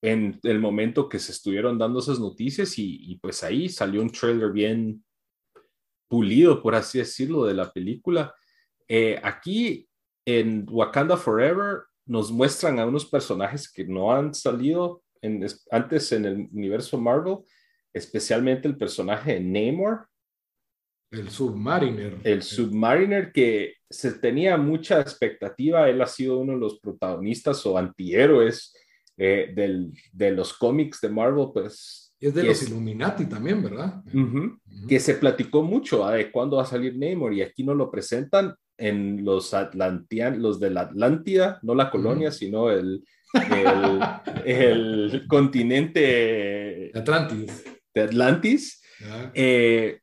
[0.02, 4.10] en el momento que se estuvieron dando esas noticias y, y, pues ahí salió un
[4.10, 5.06] trailer bien
[6.13, 8.36] pulido, por así decirlo, de la película.
[8.88, 9.89] Eh, aquí
[10.28, 16.26] en Wakanda Forever nos muestran a unos personajes que no han salido en, antes en
[16.26, 17.39] el universo Marvel
[17.91, 20.08] especialmente el personaje de Namor.
[21.10, 22.17] El Submariner.
[22.23, 27.76] El Submariner que se tenía mucha expectativa, él ha sido uno de los protagonistas o
[27.76, 28.76] antihéroes
[29.17, 32.03] eh, del, de los cómics de Marvel, pues.
[32.24, 34.02] Es de los Illuminati también, ¿verdad?
[34.88, 36.14] Que se platicó mucho ¿ah?
[36.14, 40.60] de cuándo va a salir Namor y aquí no lo presentan en los Atlantian, los
[40.60, 44.00] de la Atlántida, no la colonia, sino el, el,
[44.46, 48.82] el continente Atlantis de Atlantis,
[49.34, 50.00] eh,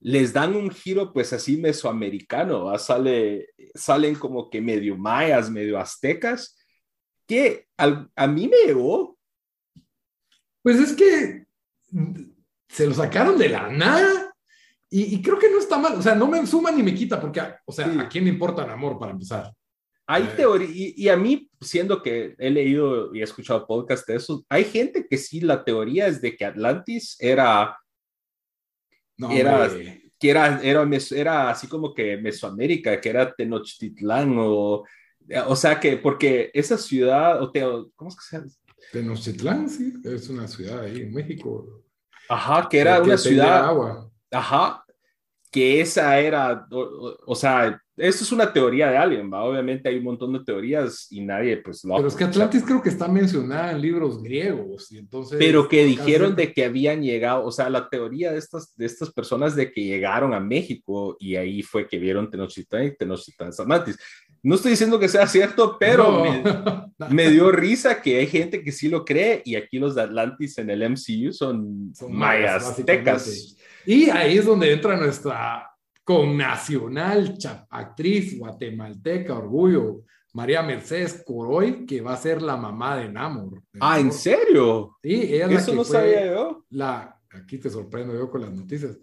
[0.00, 6.56] les dan un giro pues así mesoamericano, Sale, salen como que medio mayas, medio aztecas,
[7.26, 9.16] que a mí me llegó.
[10.62, 11.46] Pues es que
[12.68, 14.34] se lo sacaron de la nada
[14.90, 17.40] Y, creo que no está mal, o sea, no me suma ni me quita, porque,
[17.64, 19.52] o sea, ¿a quién le importa el amor para empezar?
[20.04, 24.16] Hay eh, teoría, y, a mí, siendo que he leído y he escuchado podcast de
[24.16, 27.78] eso, hay gente que sí, la teoría es de que Atlantis era,
[29.30, 29.70] era,
[30.18, 34.84] que era, era, era así como que Mesoamérica, que era Tenochtitlán o,
[35.46, 37.52] o sea que, porque esa ciudad, o
[37.94, 38.50] ¿cómo es que se llama?
[38.92, 41.84] Tenochtitlán, sí, es una ciudad ahí en México.
[42.28, 43.64] Ajá, que era una ciudad.
[43.66, 44.10] Agua.
[44.30, 44.84] Ajá,
[45.50, 49.42] que esa era, o, sea, eso es una teoría de alguien, ¿va?
[49.42, 52.80] Obviamente hay un montón de teorías y nadie, pues, lo Pero es que Atlantis creo
[52.80, 55.36] que está mencionada en libros griegos, y entonces...
[55.40, 59.12] Pero que dijeron de que habían llegado, o sea, la teoría de estas, de estas
[59.12, 63.98] personas de que llegaron a México y ahí fue que vieron Tenochtitlán y Tenochtitlán Atlantis.
[64.42, 66.24] No estoy diciendo que sea cierto, pero
[67.10, 70.56] me, dio risa que hay gente que sí lo cree y aquí los de Atlantis
[70.58, 73.56] en el MCU son, mayas, aztecas.
[73.84, 75.70] Y ahí es donde entra nuestra
[76.04, 77.36] connacional
[77.70, 83.62] actriz guatemalteca, orgullo, María Mercedes Coroy, que va a ser la mamá de Namor.
[83.80, 84.96] ah, ¿en serio?
[85.02, 86.64] Sí, ella Eso no sabía yo.
[86.70, 88.98] La, aquí te sorprendo yo con las noticias.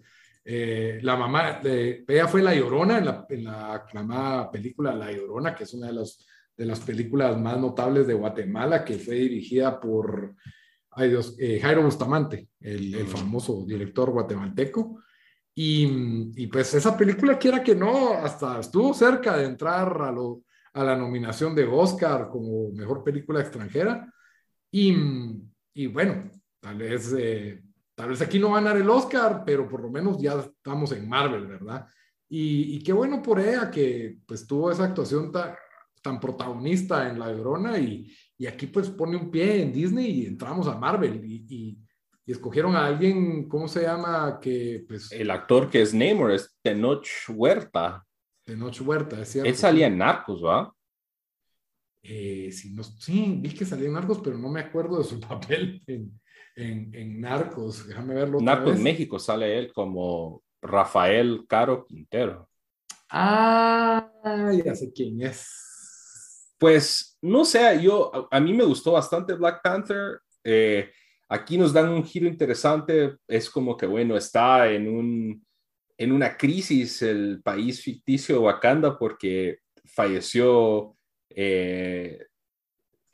[0.50, 5.12] Eh, la mamá, de, ella fue la Llorona en la, en la aclamada película La
[5.12, 9.16] Llorona, que es una de, las de las películas más notables de Guatemala, que fue
[9.16, 10.36] dirigida por
[10.92, 15.04] ay Dios, eh, Jairo Bustamante, el, el, famoso director guatemalteco.
[15.54, 20.44] Y, y, pues esa película, quiera que no, hasta estuvo cerca de entrar a, lo,
[20.72, 24.10] a la nominación de Oscar como mejor película extranjera.
[24.72, 24.96] Y,
[25.74, 26.32] y bueno,
[26.62, 27.62] tal vez eh,
[27.98, 30.92] Tal vez aquí no va a ganar el Oscar, pero por lo menos ya estamos
[30.92, 31.88] en Marvel, ¿verdad?
[32.30, 35.56] Y, qué bueno por ella que pues tuvo esa actuación tan,
[36.04, 40.26] tan protagonista en La Llorona y, y, aquí pues pone un pie en Disney y
[40.28, 44.38] entramos a Marvel y, y, escogieron a alguien, ¿cómo se llama?
[44.40, 45.12] Que pues...
[45.12, 48.06] El actor que es Namor es Tenoch Huerta.
[48.44, 49.50] Tenoch Huerta, es cierto.
[49.50, 50.72] Él salía en Narcos, ¿va?
[52.04, 55.20] Eh, sí, no, sí, vi que salía en Narcos, pero no me acuerdo de su
[55.20, 56.12] papel en,
[56.58, 57.88] en, Narcos.
[57.88, 58.40] Déjame verlo.
[58.42, 62.50] Narcos México sale él como Rafael Caro Quintero.
[63.10, 64.10] Ah,
[64.64, 66.54] ya sé quién es.
[66.58, 70.20] Pues no sé, yo a, mí me gustó bastante Black Panther.
[70.44, 70.90] Eh,
[71.30, 73.18] aquí nos dan un giro interesante.
[73.28, 75.46] Es como que, bueno, está en, un,
[75.98, 80.96] en una crisis el país ficticio de Wakanda porque falleció
[81.30, 82.26] eh,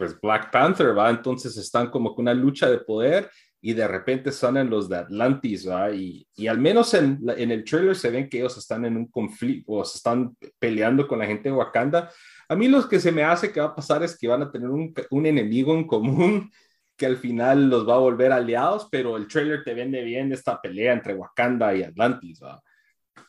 [0.04, 1.10] pues Black Panther, ¿va?
[1.10, 3.30] Entonces están como con una lucha de poder
[3.62, 5.90] y de repente salen los de Atlantis, ¿va?
[5.92, 9.08] Y, y al menos en, en, el trailer se ven que ellos están en un
[9.08, 12.10] conflicto o se están peleando con la gente de Wakanda.
[12.50, 14.52] A mí lo que se me hace que va a pasar es que van a
[14.52, 16.52] tener un, un enemigo en común
[16.98, 20.62] que al final los va a volver aliados, pero el trailer te vende bien esta
[20.62, 22.62] pelea entre Wakanda y Atlantis, ¿va?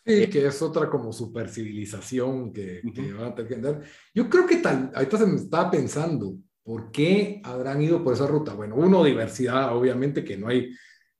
[0.04, 3.86] Sí, que es otra como super civilización que, que van a tener que.
[4.14, 8.26] Yo creo que tal, ahorita se me estaba pensando, ¿Por qué habrán ido por esa
[8.26, 8.54] ruta?
[8.54, 10.70] Bueno, uno, diversidad, obviamente que no hay,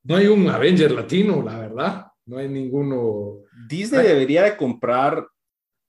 [0.03, 2.07] no hay un Avenger latino, la verdad.
[2.27, 3.43] No hay ninguno.
[3.69, 5.27] Disney debería de comprar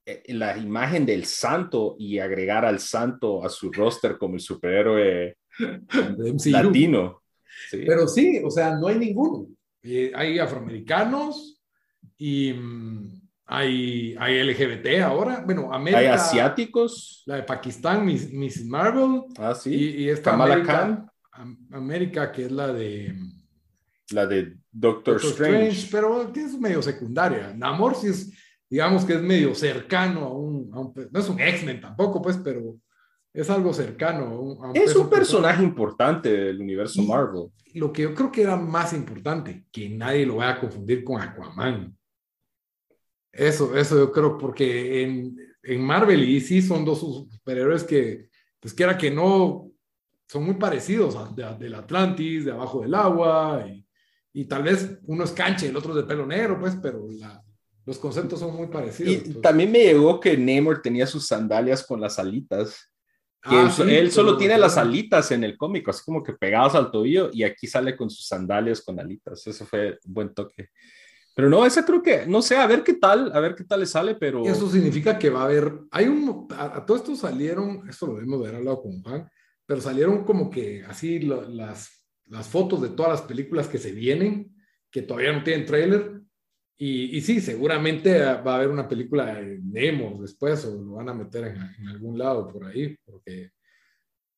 [0.06, 5.38] eh, la imagen del santo y agregar al santo a su roster como el superhéroe
[6.46, 7.24] latino.
[7.72, 9.48] Pero sí, o sea, no hay ninguno.
[9.82, 11.62] Eh, hay afroamericanos
[12.18, 15.44] y mm, hay, hay LGBT ahora.
[15.46, 16.00] Bueno, América.
[16.00, 17.24] Hay asiáticos.
[17.26, 19.24] La de Pakistán, Miss, Miss Marvel.
[19.38, 19.74] Ah, sí.
[19.74, 21.06] Y, esta América,
[21.72, 23.16] América, que es la de.
[24.12, 25.88] La de Doctor, Strange.
[25.92, 27.54] Pero es medio secundaria.
[27.56, 28.32] Namor sí es,
[28.70, 30.70] digamos que es medio cercano a un.
[30.70, 32.78] no es un X-Men tampoco, pues, pero
[33.32, 34.58] es algo cercano.
[34.74, 37.52] es un personaje importante del universo Marvel.
[37.74, 41.22] Lo que yo creo que era más importante, que nadie lo vaya a confundir con
[41.22, 41.96] Aquaman.
[43.36, 48.74] Eso, eso yo creo, porque en, en Marvel y sí son dos superhéroes que, pues
[48.74, 49.70] quiera que no,
[50.28, 53.86] son muy parecidos a, del Atlantis, de abajo del agua, y,
[54.34, 57.44] y, tal vez uno es canche, el otro es de pelo negro, pues, pero la,
[57.86, 59.28] los conceptos son muy parecidos.
[59.28, 62.92] Y también me llegó que Namor tenía sus sandalias con las alitas.
[63.42, 66.90] Que ah, él, solo tiene las alitas en el cómic, así como que pegadas al
[66.90, 69.46] tobillo, y aquí sale con sus sandalias con alitas.
[69.46, 70.70] Eso fue un buen toque.
[71.36, 73.82] Pero no, esa creo que, no sé, a ver qué tal, a ver qué tal
[73.82, 74.46] le sale, pero...
[74.46, 78.40] Eso significa que va a haber, hay un, a, todo esto salieron, esto lo debemos
[78.40, 79.30] de haber hablado con Juan,
[79.66, 84.56] pero salieron como que así las, las fotos de todas las películas que se vienen,
[84.90, 86.22] que todavía no tienen trailer,
[86.78, 91.10] y, y sí, seguramente va a haber una película de Nemo después, o lo van
[91.10, 93.52] a meter en, en algún lado por ahí, porque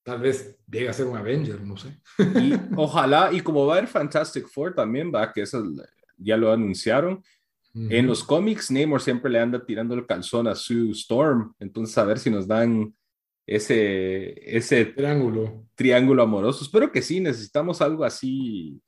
[0.02, 1.90] tal vez llegue a ser un Avenger, no sé.
[2.42, 5.80] Y ojalá, y como va a haber Fantastic Four también, va, que es el,
[6.18, 7.24] ya lo anunciaron.
[7.74, 12.06] En los cómics, Namor siempre le anda tirando el calzón a Sue Storm, entonces a
[12.06, 12.92] ver si nos dan
[13.46, 15.66] ese, ese triángulo.
[15.76, 16.64] triángulo amoroso.
[16.64, 18.82] Espero que sí, necesitamos algo así.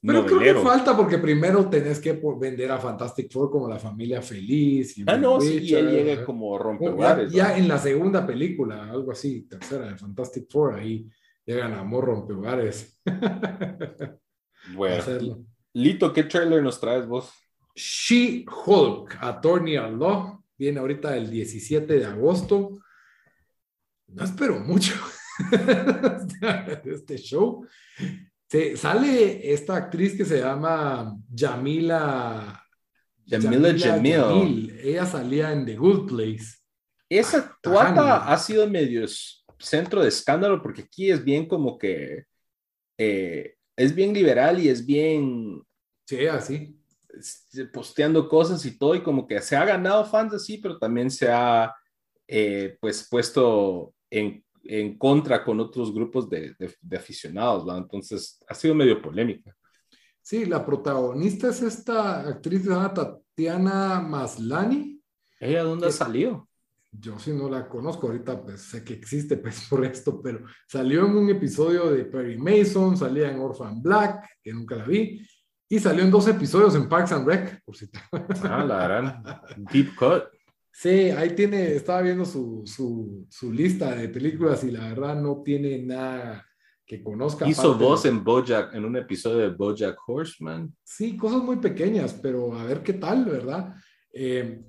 [0.00, 4.22] Pero creo que falta porque primero tenés que vender a Fantastic Four como la familia
[4.22, 4.94] feliz.
[5.06, 7.32] ah, no, sí, y él llega como rompehogares.
[7.32, 11.08] Ya, ya, en la segunda película, algo así, tercera de Fantastic Four, ahí
[11.44, 13.00] llegan amor rompehogares.
[14.76, 15.44] bueno,
[15.74, 17.32] Lito, ¿qué trailer nos traes vos?
[17.74, 22.80] She-Hulk, Attorney at Law, viene ahorita el 17 de agosto.
[24.08, 24.94] No espero mucho
[25.50, 27.66] de este show.
[28.48, 32.64] Se, sale esta actriz que se llama Jamila.
[33.26, 34.76] Jamila, Jamil.
[34.82, 36.56] Ella salía en The Good Place.
[37.08, 39.06] Esa tuata ha sido medio
[39.58, 42.24] centro de escándalo porque aquí es bien como que
[42.98, 45.62] eh, es bien liberal y es bien.
[46.06, 46.78] Sí, así
[47.72, 51.28] posteando cosas y todo, y como que se ha ganado fans así, pero también se
[51.28, 51.74] ha
[52.26, 57.76] eh, pues puesto en, en, contra con otros grupos de, de, aficionados, ¿no?
[57.76, 59.56] Entonces ha sido medio polémica.
[60.20, 65.00] Sí, la protagonista es esta actriz llamada Tatiana Maslani.
[65.40, 66.47] ¿Ella dónde salió?
[66.90, 71.06] Yo sí no la conozco ahorita, pues sé que existe pues por esto, pero salió
[71.06, 75.20] en un episodio de Perry Mason, salía en Orphan Black, que nunca la vi,
[75.68, 77.88] y salió en dos episodios en Parks and Rec, por si
[78.42, 79.22] Ah, la gran
[79.70, 80.24] Deep Cut.
[80.72, 85.42] Sí, ahí tiene, estaba viendo su, su, su, lista de películas y la verdad no
[85.42, 86.46] tiene nada
[86.86, 87.48] que conozca.
[87.48, 90.72] Hizo voz en Bojack, en un episodio de Bojack Horseman.
[90.84, 93.74] Sí, cosas muy pequeñas, pero a ver qué tal, ¿verdad?
[94.12, 94.62] Eh,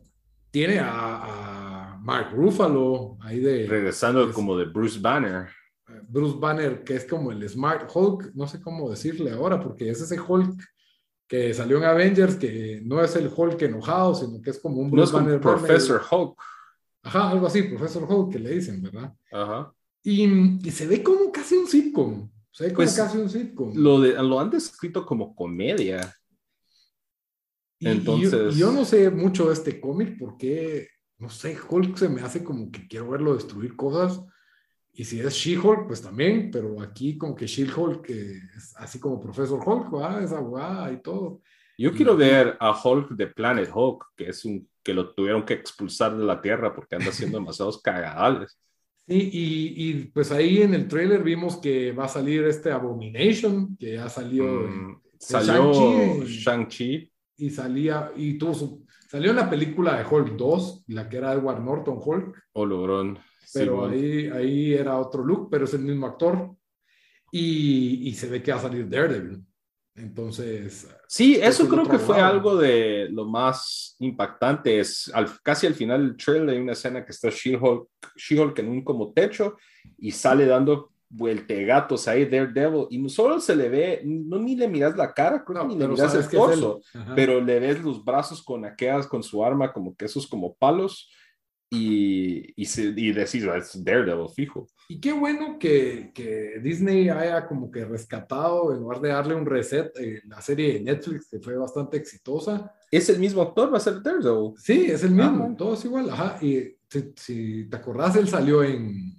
[0.52, 1.69] tiene a, a,
[2.02, 3.68] Mark Ruffalo ahí de...
[3.68, 5.50] Regresando como de Bruce Banner.
[6.08, 10.02] Bruce Banner, que es como el Smart Hulk, no sé cómo decirle ahora, porque es
[10.02, 10.60] ese Hulk
[11.28, 14.90] que salió en Avengers, que no es el Hulk enojado, sino que es como un
[14.90, 15.40] Bruce Banner.
[15.40, 16.36] Professor Hulk.
[17.04, 19.14] Ajá, algo así, Professor Hulk, que le dicen, ¿verdad?
[19.32, 19.72] Ajá.
[20.04, 22.30] Y, y se ve como casi un sitcom.
[22.52, 23.74] Se ve como pues, casi un sitcom.
[23.76, 26.16] Lo, de, lo han descrito como comedia.
[27.80, 28.56] Entonces.
[28.56, 30.88] yo, no sé mucho de este cómic porque,
[31.20, 34.22] no sé, Hulk se me hace como que quiero verlo destruir cosas
[34.94, 39.62] y si es She-Hulk, pues también, pero aquí como que She-Hulk, es así como Profesor
[39.66, 40.22] Hulk, ¿va?
[40.22, 41.42] es abogada y todo.
[41.78, 45.54] Yo quiero ver a Hulk de Planet Hulk, que es un que lo tuvieron que
[45.54, 48.60] expulsar de la Tierra porque anda haciendo demasiados cagadales.
[49.08, 53.78] Sí, y, y, pues ahí en el trailer vimos que va a salir este Abomination,
[53.78, 54.46] que ya salió.
[54.68, 57.12] Mm, salió Shang-Chi.
[57.38, 61.62] y salía, y tuvo salió en la película de Hulk 2, la que era Edward
[61.62, 62.44] Norton Hulk.
[62.54, 63.20] Olobrón
[63.54, 66.56] pero ahí, ahí era otro look, pero es el mismo actor.
[67.32, 69.44] Y, y, se ve que va a salir Daredevil.
[69.96, 70.88] Entonces.
[71.08, 74.80] Sí, eso creo que fue algo de lo más impactante.
[74.80, 78.84] Es al, casi al final del trailer hay una escena que está She-Hulk en un
[78.84, 79.58] como techo
[79.98, 84.68] y sale dando vueltegatos ahí Daredevil y no solo se le ve, no ni le
[84.68, 86.82] miras la cara, creo ni le miras el torso,
[87.16, 91.10] pero le ves los brazos con aquellas, con su arma, como que esos como palos
[91.72, 94.68] y, y, se, y decir, es Daredevil fijo.
[94.88, 99.46] Y qué bueno que, que, Disney haya como que rescatado, en lugar de darle un
[99.46, 102.74] reset, eh, la serie de Netflix, que fue bastante exitosa.
[102.90, 103.72] ¿Es el mismo actor?
[103.72, 104.54] ¿Va a ser Daredevil?
[104.58, 106.10] Sí, es el mismo, ah, todo es igual.
[106.10, 109.19] Ajá, y si, si, te acordás, él salió en,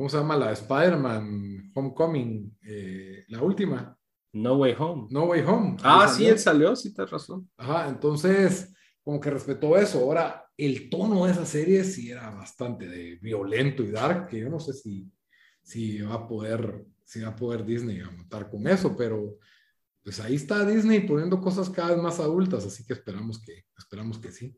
[0.00, 0.34] ¿cómo se llama?
[0.34, 3.94] La Spider-Man Homecoming, eh, la última.
[4.32, 5.08] No Way Home.
[5.10, 5.76] No Way Home.
[5.82, 7.50] Ah, sí, él salió, sí, tienes razón.
[7.58, 8.72] Ajá, entonces,
[9.04, 9.98] como que respetó eso.
[9.98, 14.48] Ahora, el tono de esa serie sí era bastante de violento y dark, que yo
[14.48, 15.06] no sé si,
[15.62, 19.36] si va a poder, si va a poder Disney montar con eso, pero
[20.02, 24.18] pues ahí está Disney poniendo cosas cada vez más adultas, así que esperamos que, esperamos
[24.18, 24.56] que sí.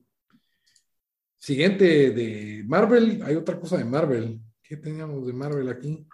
[1.37, 4.41] Siguiente de Marvel, hay otra cosa de Marvel.
[4.73, 6.07] ¿Qué teníamos de Marvel aquí?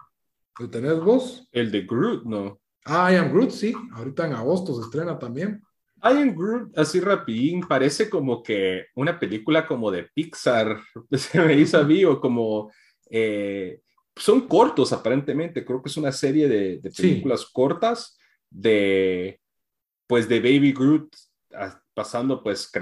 [0.58, 1.48] ¿Lo tenés vos?
[1.52, 2.60] El de Groot, no.
[2.84, 3.72] Ah, I Am Groot, sí.
[3.92, 5.62] Ahorita en agosto se estrena también.
[6.02, 10.76] I Am Groot, así rapidín, parece como que una película como de Pixar,
[11.12, 12.72] se me hizo a mí, o como...
[13.08, 13.80] Eh,
[14.16, 18.18] son cortos aparentemente, creo que es una serie de, películas cortas
[18.50, 19.40] de,
[20.08, 21.14] pues, de Baby Groot,
[21.94, 22.72] pasando, pues,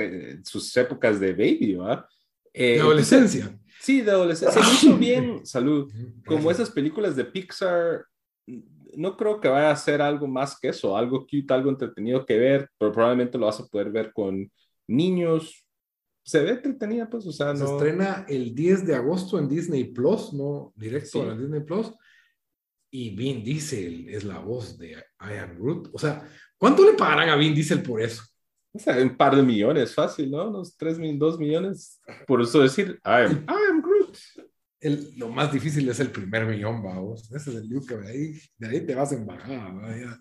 [0.43, 2.07] sus épocas de Baby, ¿verdad?
[2.55, 3.55] Eh, de adolescencia.
[3.81, 4.63] Sí, de adolescencia.
[4.63, 5.91] Se hizo bien, salud,
[6.27, 8.05] como esas películas de Pixar
[8.97, 12.39] no creo que vaya a ser algo más que eso, algo cute, algo entretenido que
[12.39, 14.51] ver, pero probablemente lo vas a poder ver con
[14.89, 15.67] niños.
[16.25, 20.33] Se ve entretenida, pues, o sea, Se estrena el 10 de agosto en Disney Plus,
[20.33, 21.93] no directo a Disney Plus.
[22.91, 25.91] Y Vin Diesel es la voz de I Am Groot.
[25.93, 28.23] O sea, ¿cuánto le pagarán a Vin Diesel por eso?
[28.77, 30.49] O sea, un par de millones, fácil, ¿no?
[30.49, 32.01] Unos 3 mil, 2 millones.
[32.27, 34.17] Por eso decir, I am, I am Groot.
[34.81, 37.31] El, lo más difícil es el primer millón, vamos.
[37.33, 39.73] Ese es el yuca, de ahí, de ahí te vas en bajada.
[39.73, 39.97] ¿va?
[39.97, 40.21] Ya.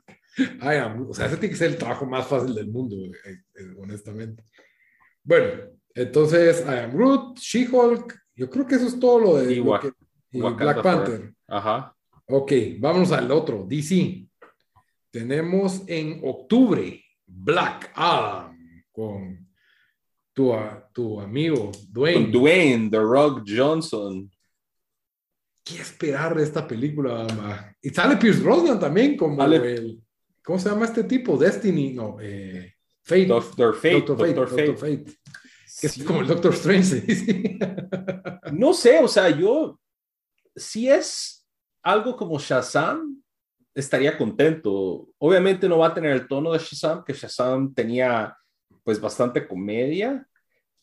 [0.62, 3.38] I am- o sea, ese tiene que ser el trabajo más fácil del mundo, eh,
[3.56, 4.44] eh, honestamente.
[5.24, 5.48] Bueno,
[5.94, 9.80] entonces, I am Groot, She-Hulk, yo creo que eso es todo lo de Y lo
[9.80, 9.92] que-
[10.32, 11.34] y Black Panther.
[11.48, 11.96] Ajá.
[12.28, 14.28] Ok, vámonos al otro, DC.
[15.12, 18.56] Tenemos en octubre Black Adam
[18.92, 19.48] con
[20.34, 20.52] tu,
[20.94, 22.32] tu amigo Dwayne.
[22.32, 24.30] Dwayne, The Rock Johnson.
[25.64, 27.26] ¿Qué esperar de esta película?
[27.36, 27.76] ma?
[27.82, 30.02] Y sale Pierce Brosnan también como Sale- el...
[30.44, 31.38] ¿Cómo se llama este tipo?
[31.38, 33.26] Destiny, no, eh, Fate.
[33.26, 33.94] Doctor Fate.
[33.94, 34.66] Doctor Fate, Doctor Fate.
[34.68, 35.18] Doctor Fate.
[35.82, 36.02] Que Sí.
[36.02, 37.02] es como el Doctor Strange.
[37.08, 37.58] dice.
[38.54, 39.80] No sé, o sea, yo,
[40.56, 41.46] si es
[41.82, 43.24] algo como Shazam,
[43.76, 45.08] estaría contento.
[45.20, 48.36] Obviamente no va a tener el tono de Shazam, que Shazam tenía
[48.84, 50.26] pues bastante comedia,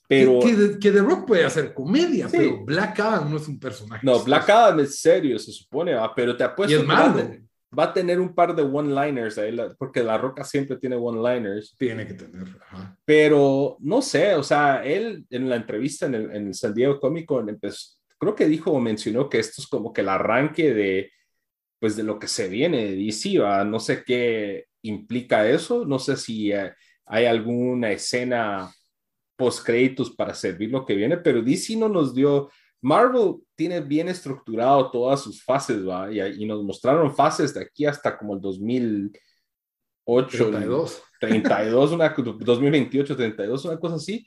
[0.09, 0.41] pero...
[0.41, 2.37] que, que- que The Rock puede hacer comedia, Sí.
[2.37, 4.05] pero Black Adam no es un personaje.
[4.05, 6.15] No, Black Adam es serio, se supone, ¿va?
[6.15, 7.31] pero te apuesto Y es que va a malo.
[7.79, 11.75] va a tener un par de one-liners ahí, porque La Roca siempre tiene one-liners.
[11.79, 12.47] Tiene que tener.
[12.61, 12.99] ajá.
[13.07, 17.01] pero no sé, o sea, él en la entrevista en el, en el San Diego
[17.01, 20.75] Comic Con empezó, creo que dijo o mencionó que esto es como que el arranque
[20.75, 21.11] de,
[21.83, 23.65] pues, de lo que se viene de DC, ¿va?
[23.65, 26.73] no sé qué implica eso, no sé si eh,
[27.07, 28.73] hay alguna escena
[29.35, 32.49] post créditos para servir lo que viene, pero DC no nos dio,
[32.81, 36.09] Marvel tiene bien estructurado todas sus fases, ¿va?
[36.13, 41.03] Y, y nos mostraron fases de aquí hasta como el 2008, 32.
[41.19, 44.25] 32, una, 2028, 32, una cosa así.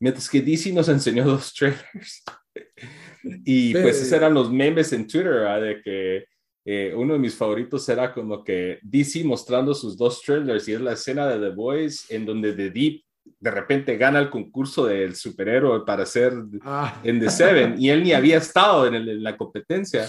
[0.00, 2.24] Mientras que DC nos enseñó dos trailers.
[3.44, 6.24] Y pues esos eran los memes en Twitter, de que
[6.68, 10.80] eh, uno de mis favoritos era como que DC mostrando sus dos trailers y es
[10.80, 13.02] la escena de The Boys en donde The Deep
[13.40, 18.02] de repente gana el concurso del superhéroe para ser Ah, en The Seven y él
[18.04, 20.08] ni había estado en, el- en la competencia.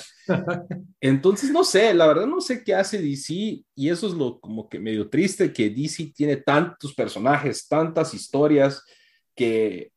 [1.01, 3.33] Entonces, no sé, la verdad no sé qué hace DC
[3.75, 8.83] y eso es lo como que medio triste que DC tiene tantos personajes, tantas historias
[9.35, 9.91] que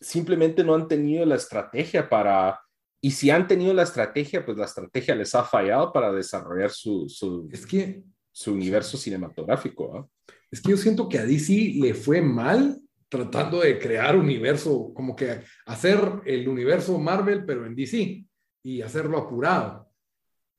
[0.00, 2.58] simplemente no han tenido la estrategia para,
[3.00, 7.08] y si han tenido la estrategia, pues la estrategia les ha fallado para desarrollar su,
[7.08, 10.10] su, es que su universo cinematográfico.
[10.50, 15.16] Es que yo siento que a DC le fue mal tratando de crear universo, como
[15.16, 18.24] que hacer el universo Marvel, pero en DC
[18.62, 19.88] y hacerlo apurado.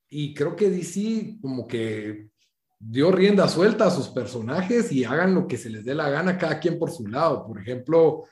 [0.08, 2.28] Y creo que DC como que
[2.78, 6.36] dio rienda suelta a sus personajes y hagan lo que se les dé la gana,
[6.36, 7.46] cada quien por su lado.
[7.46, 8.24] Por ejemplo,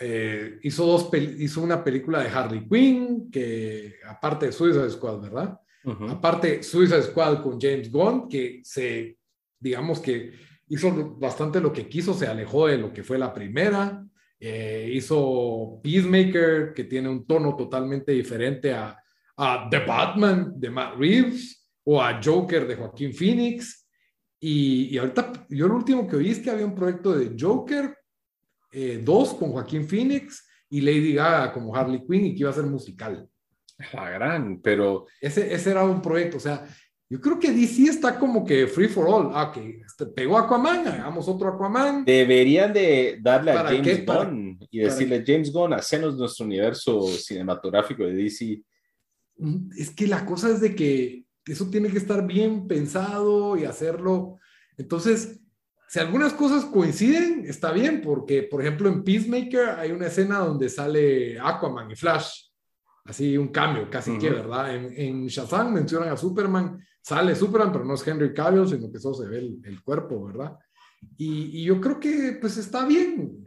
[0.00, 5.60] eh, hizo, dos hizo una película de Harley Quinn, que aparte de Suicide Squad, ¿verdad?
[5.84, 6.08] Ujú.
[6.08, 9.18] Aparte, Suicide Squad con James Gunn, que se,
[9.58, 10.32] digamos que
[10.68, 14.04] hizo bastante lo que quiso, se alejó de lo que fue la primera.
[14.40, 18.98] Eh, hizo Peacemaker, que tiene un tono totalmente diferente a,
[19.36, 23.86] a The Batman de Matt Reeves o a Joker de Joaquín Phoenix.
[24.40, 27.96] Y, y ahorita, yo lo último que oí es que había un proyecto de Joker
[29.02, 32.64] 2 con Joaquín Phoenix y Lady Gaga como Harley Quinn y que iba a ser
[32.64, 33.28] musical.
[33.92, 36.66] La gran, pero Ese, ese era un proyecto, o sea,
[37.10, 39.30] yo creo que DC está como que free for all.
[39.34, 42.04] Ah, que este, pegó Aquaman, hagamos otro Aquaman.
[42.04, 44.02] Deberían de darle a ¿Para James qué?
[44.04, 48.62] Para- Gunn y para- decirle, James Gunn, hacenos nuestro universo cinematográfico de DC.
[49.36, 53.64] Mm, Es que la cosa es de que eso tiene que estar bien pensado y
[53.64, 54.38] hacerlo.
[54.78, 55.40] Entonces,
[55.88, 60.68] si algunas cosas coinciden, está bien, porque, por ejemplo, en Peacemaker hay una escena donde
[60.68, 62.48] sale Aquaman y Flash.
[63.04, 64.36] Así un cambio, casi que, Ujú.
[64.36, 64.74] ¿verdad?
[64.74, 68.98] En, en Shazam mencionan a Superman, sale Superman, pero no es Henry Cavill, sino que
[68.98, 70.56] solo se ve el, el cuerpo, ¿verdad?
[71.18, 73.44] Y, y yo creo que, pues, está bien.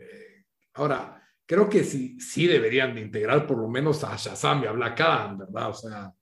[0.75, 4.73] Ahora, creo que sí, sí deberían de integrar por lo menos a Shazam y a
[4.73, 5.69] Black Adam, ¿verdad?
[5.69, 6.13] O sea,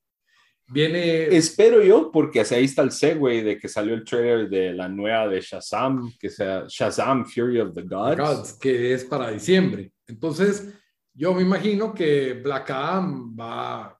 [0.67, 1.27] viene...
[1.35, 5.27] Espero yo, porque ahí está el segue de que salió el trailer de la nueva
[5.27, 8.17] de Shazam, que sea Shazam Fury of the Gods.
[8.17, 9.91] Gods, que es para diciembre.
[10.07, 10.73] Entonces,
[11.13, 13.99] yo me imagino que Black Adam va,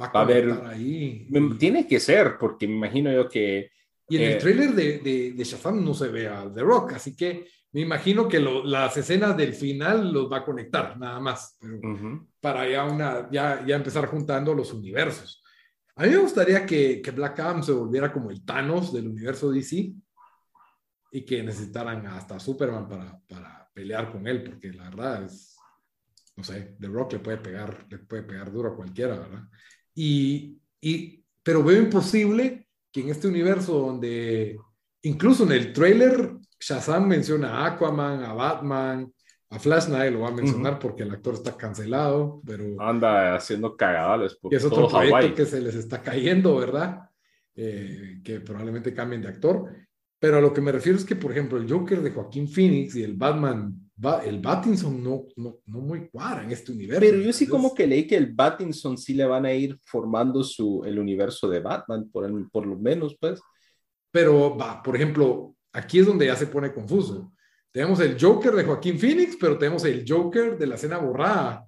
[0.00, 1.26] va a, Va a haber- conectar ahí.
[1.30, 3.70] Me- Tiene que ser, porque me imagino yo que
[4.08, 6.92] Y en eh, el tráiler de, de, de Shazam no se ve a The Rock,
[6.94, 11.20] así que me imagino que lo- las escenas del final los va a conectar, nada
[11.20, 11.56] más.
[11.60, 15.42] Pero ujú, para ya, una, ya, ya empezar juntando los universos.
[15.98, 19.50] A mí me gustaría que, que Black Adam se volviera como el Thanos del universo
[19.50, 19.92] DC
[21.10, 25.56] y que necesitaran hasta Superman para, para pelear con él, porque la verdad es,
[26.36, 29.42] no sé, The Rock le puede pegar, le puede pegar duro a cualquiera, ¿verdad?
[29.92, 34.56] Y, y, pero veo imposible que en este universo donde
[35.02, 39.12] incluso en el trailer, Shazam menciona a Aquaman, a Batman,
[39.50, 42.80] a Flash nadie lo va a mencionar porque el actor está cancelado, pero...
[42.80, 47.08] Anda haciendo cagadas por es otro proyecto que se les está cayendo, ¿verdad?
[47.54, 49.74] Eh, que probablemente cambien de actor.
[50.18, 52.94] Pero a lo que me refiero es que, por ejemplo, el Joker de Joaquín Phoenix
[52.96, 53.90] y el Batman,
[54.26, 57.00] el Battinson no, no, no muy cuadran en este universo.
[57.00, 60.44] Pero yo sí como que leí que el Battinson sí le van a ir formando
[60.44, 63.40] su, el universo de Batman, por, por lo menos, pues.
[64.10, 67.32] Pero, va, por ejemplo, aquí es donde ya se pone confuso
[67.72, 71.66] tenemos el Joker de Joaquín Phoenix, pero tenemos el Joker de la escena borrada.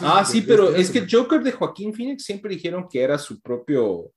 [0.00, 4.12] ah, sí, pero es que Joker de Joaquín Phoenix siempre dijeron que era su propio,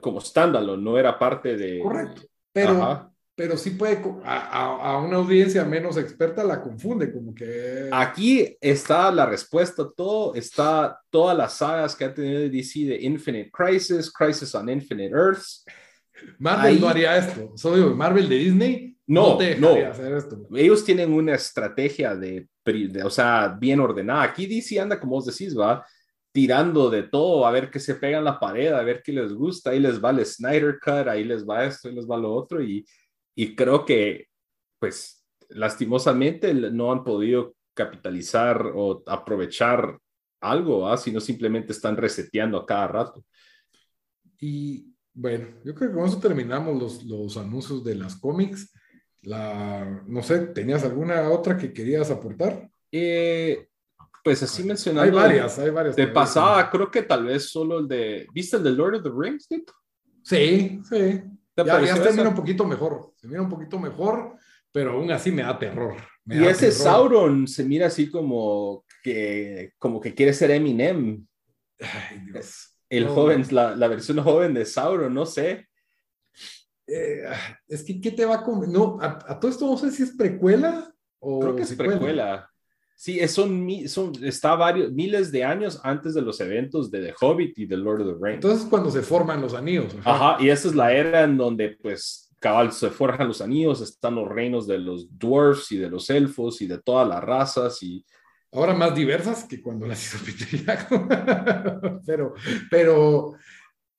[0.00, 1.80] como estándalo, no era parte de...
[1.80, 7.88] Correcto, pero, pero sí puede, a, a, una audiencia menos experta la confunde, como que...
[7.92, 13.50] Aquí está la respuesta, todo, está todas las sagas que ha tenido DC de Infinite
[13.52, 15.64] Crisis, Crisis on Infinite Earths.
[16.38, 19.74] Marvel no haría esto, solo Marvel de Disney no, no.
[20.54, 22.46] Ellos tienen una estrategia de,
[23.02, 24.22] o sea, bien ordenada.
[24.22, 25.84] Aquí DC anda, como vos decís, va
[26.30, 29.32] tirando de todo, a ver qué se pega en la pared, a ver qué les
[29.32, 29.70] gusta.
[29.70, 32.62] Ahí les va el Snyder Cut, ahí les va esto, ahí les va lo otro.
[32.62, 32.84] Y,
[33.34, 34.26] y creo que,
[34.78, 39.98] pues, lastimosamente no han podido capitalizar o aprovechar
[40.40, 43.24] algo, sino simplemente están reseteando a cada rato.
[44.38, 48.70] Y bueno, yo creo que con eso terminamos los, los anuncios de las cómics.
[49.22, 52.70] La, no sé, ¿tenías alguna otra que querías aportar?
[52.92, 53.68] Eh,
[54.22, 55.18] pues así mencionando.
[55.18, 55.96] Hay varias, hay varias.
[55.96, 58.26] De pasada, creo que tal vez solo el de.
[58.32, 59.48] ¿Viste el de Lord of the Rings,
[60.22, 61.22] Sí, sí.
[61.56, 63.12] Ya, ya se mira un poquito mejor.
[63.16, 64.36] Se mira un poquito mejor,
[64.70, 65.96] pero aún así me da terror.
[66.26, 71.26] y ese Sauron se mira así como que, como que quiere ser Eminem.
[71.80, 72.76] Ay, Dios.
[72.90, 75.67] El joven, la, la versión joven de Sauron, no sé.
[76.88, 77.22] Eh,
[77.68, 78.68] es que, ¿qué te va a comer?
[78.70, 81.40] No, a, todo esto no sé si es precuela o.
[81.40, 82.50] Creo que es precuela.
[82.96, 87.56] Sí, son, son, está varios, miles de años antes de los eventos de The Hobbit
[87.56, 88.44] y The Lord of the Rings.
[88.44, 89.94] Entonces, cuando se forman los anillos.
[90.02, 94.16] Ajá, y esa es la era en donde, pues, cabal, se forjan los anillos, están
[94.16, 98.04] los reinos de los dwarfs y de los elfos y de todas las razas y.
[98.50, 100.86] Ahora más diversas que cuando las hizo Peter
[102.06, 102.32] pero,
[102.70, 103.34] pero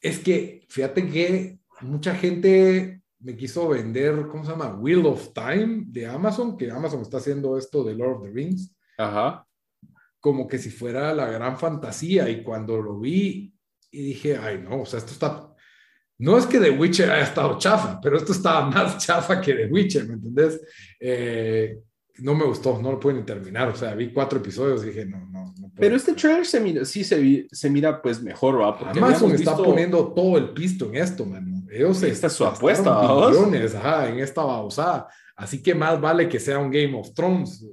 [0.02, 4.76] es que, fíjate que mucha gente me quiso vender, ¿cómo se llama?
[4.76, 8.74] Wheel of Time de Amazon, que Amazon está haciendo esto de Lord of the Rings.
[8.98, 9.46] Ajá.
[10.20, 12.30] Como que si fuera la gran fantasía.
[12.30, 13.54] Y cuando lo vi
[13.92, 15.54] y dije, ay, no, o sea, esto está.
[16.18, 19.68] No es que The Witcher haya estado chafa, pero esto estaba más chafa que The
[19.68, 20.62] Witcher, ¿me entendés?
[21.00, 21.80] Eh,
[22.22, 23.70] no me gustó, no lo pueden terminar.
[23.70, 25.54] O sea, vi cuatro episodios y dije, no, no.
[25.58, 28.78] no Pero este trailer se mira, sí se, se mira pues mejor, ¿va?
[28.78, 31.49] Porque Amazon está poniendo todo el pisto en esto, mano.
[31.72, 35.08] Ellos Esta es su apuesta, millones, ajá, en esta babosada.
[35.36, 37.66] Así que más vale que sea un Game of Thrones.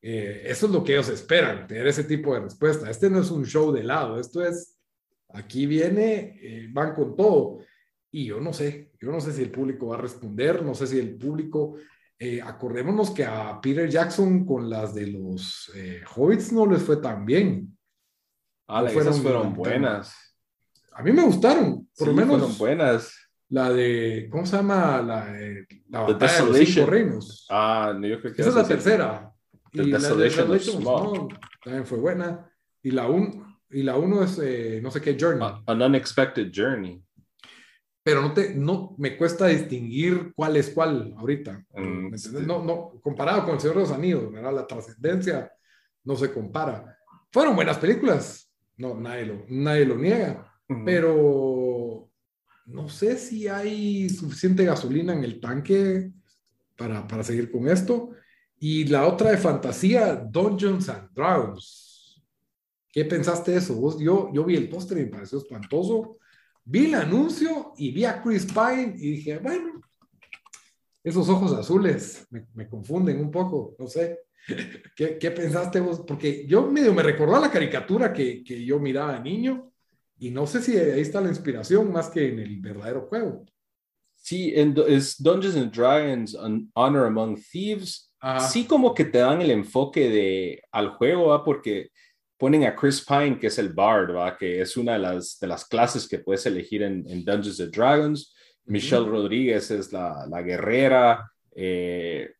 [0.00, 2.90] Eh, eso es lo que ellos esperan, tener ese tipo de respuesta.
[2.90, 4.78] Este no es un show de lado, esto es,
[5.30, 7.58] aquí viene, eh, van con todo.
[8.10, 10.86] Y yo no sé, yo no sé si el público va a responder, no sé
[10.86, 11.76] si el público
[12.24, 16.98] eh, acordémonos que a Peter Jackson con las de los eh, Hobbits no les fue
[16.98, 17.76] tan bien.
[18.68, 20.14] Ah, fueron, fueron buenas.
[20.92, 22.38] A mí me gustaron, por lo menos.
[22.38, 23.12] Fueron buenas.
[23.52, 25.02] La de, ¿cómo se llama?
[25.02, 27.46] La, eh, la batalla de los cinco reinos.
[27.50, 29.32] Ah, no, yo creo que esa es la tercera.
[29.72, 32.50] The y Desolation la de también fue buena.
[32.82, 35.46] Y la, un, y la uno es, eh, no sé qué, Journey.
[35.66, 37.02] An Unexpected Journey
[38.02, 41.64] pero no, te, no me cuesta distinguir cuál es cuál ahorita.
[41.74, 42.14] Mm,
[42.46, 44.52] no, no, comparado con El Señor de los Anillos, ¿verdad?
[44.52, 45.52] la trascendencia
[46.04, 46.98] no se compara.
[47.30, 50.52] Fueron buenas películas, no, nadie lo, nadie lo niega,
[50.84, 52.08] pero
[52.66, 56.12] no sé si hay suficiente gasolina en el tanque
[56.76, 58.10] para, para seguir con esto.
[58.58, 62.22] Y la otra de fantasía, Dungeons and Dragons.
[62.92, 63.74] ¿Qué pensaste eso?
[63.74, 63.98] ¿Vos?
[63.98, 66.18] Yo, yo vi el póster y me pareció espantoso
[66.64, 69.80] Vi el anuncio y vi a Chris Pine y dije, bueno,
[71.02, 74.20] esos ojos azules me, confunden un poco, no sé.
[74.96, 76.04] ¿Qué, ¿Qué, pensaste vos?
[76.06, 79.71] Porque yo medio me recordó a la caricatura que, que, yo miraba de niño
[80.22, 83.44] y no sé si ahí está la inspiración más que en el verdadero juego.
[84.14, 86.36] Sí, en, es Dungeons and Dragons,
[86.74, 88.08] Honor Among Thieves.
[88.48, 91.90] Sí como que te dan el enfoque de, al juego, porque
[92.38, 94.36] ponen a Chris Pine, que es el Bard, ¿va?
[94.36, 98.32] que es una de las, de las clases que puedes elegir en, Dungeons and Dragons.
[98.66, 101.32] Michelle Rodríguez es la, la guerrera.
[101.50, 102.30] Eh,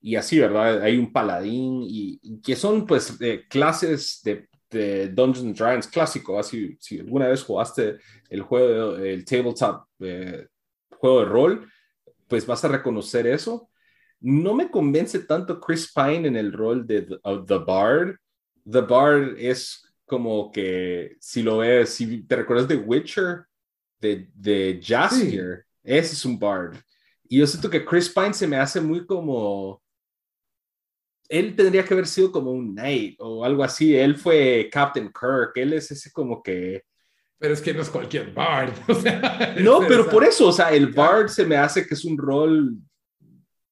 [0.00, 0.82] y así, ¿verdad?
[0.82, 3.18] Hay un paladín y, que son pues
[3.48, 6.38] clases de, de, Dungeons and Dragons clásico.
[6.38, 7.98] Así, si alguna vez jugaste
[8.28, 10.46] el juego, el tabletop, eh,
[10.90, 11.72] juego de rol,
[12.28, 13.70] pues vas a reconocer eso.
[14.20, 18.16] No me convence tanto Chris Pine en el rol de The, Bard.
[18.70, 23.44] The Bard es como que, si lo ves, si te recuerdas de Witcher,
[24.00, 26.76] de, de Jaskier, ese es un Bard.
[27.28, 29.82] Y yo siento que Chris Pine se me hace muy como...
[31.28, 33.96] Él tendría que haber sido como un knight o algo así.
[33.96, 35.52] Él fue Captain Kirk.
[35.56, 36.82] Él es ese como que
[37.38, 38.72] pero es que no es cualquier Bard.
[39.60, 42.74] no, pero por eso, o sea, el Bard se me hace que es un rol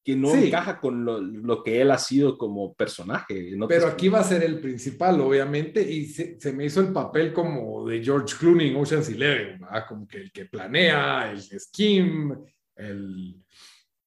[0.05, 3.55] que no encaja con lo, que él ha sido como personaje.
[3.69, 7.87] pero aquí va a ser el principal, obviamente, y se, me hizo el papel como
[7.87, 12.35] de George Clooney en Ocean's Eleven, como que el que planea, el scheme,
[12.75, 13.37] el,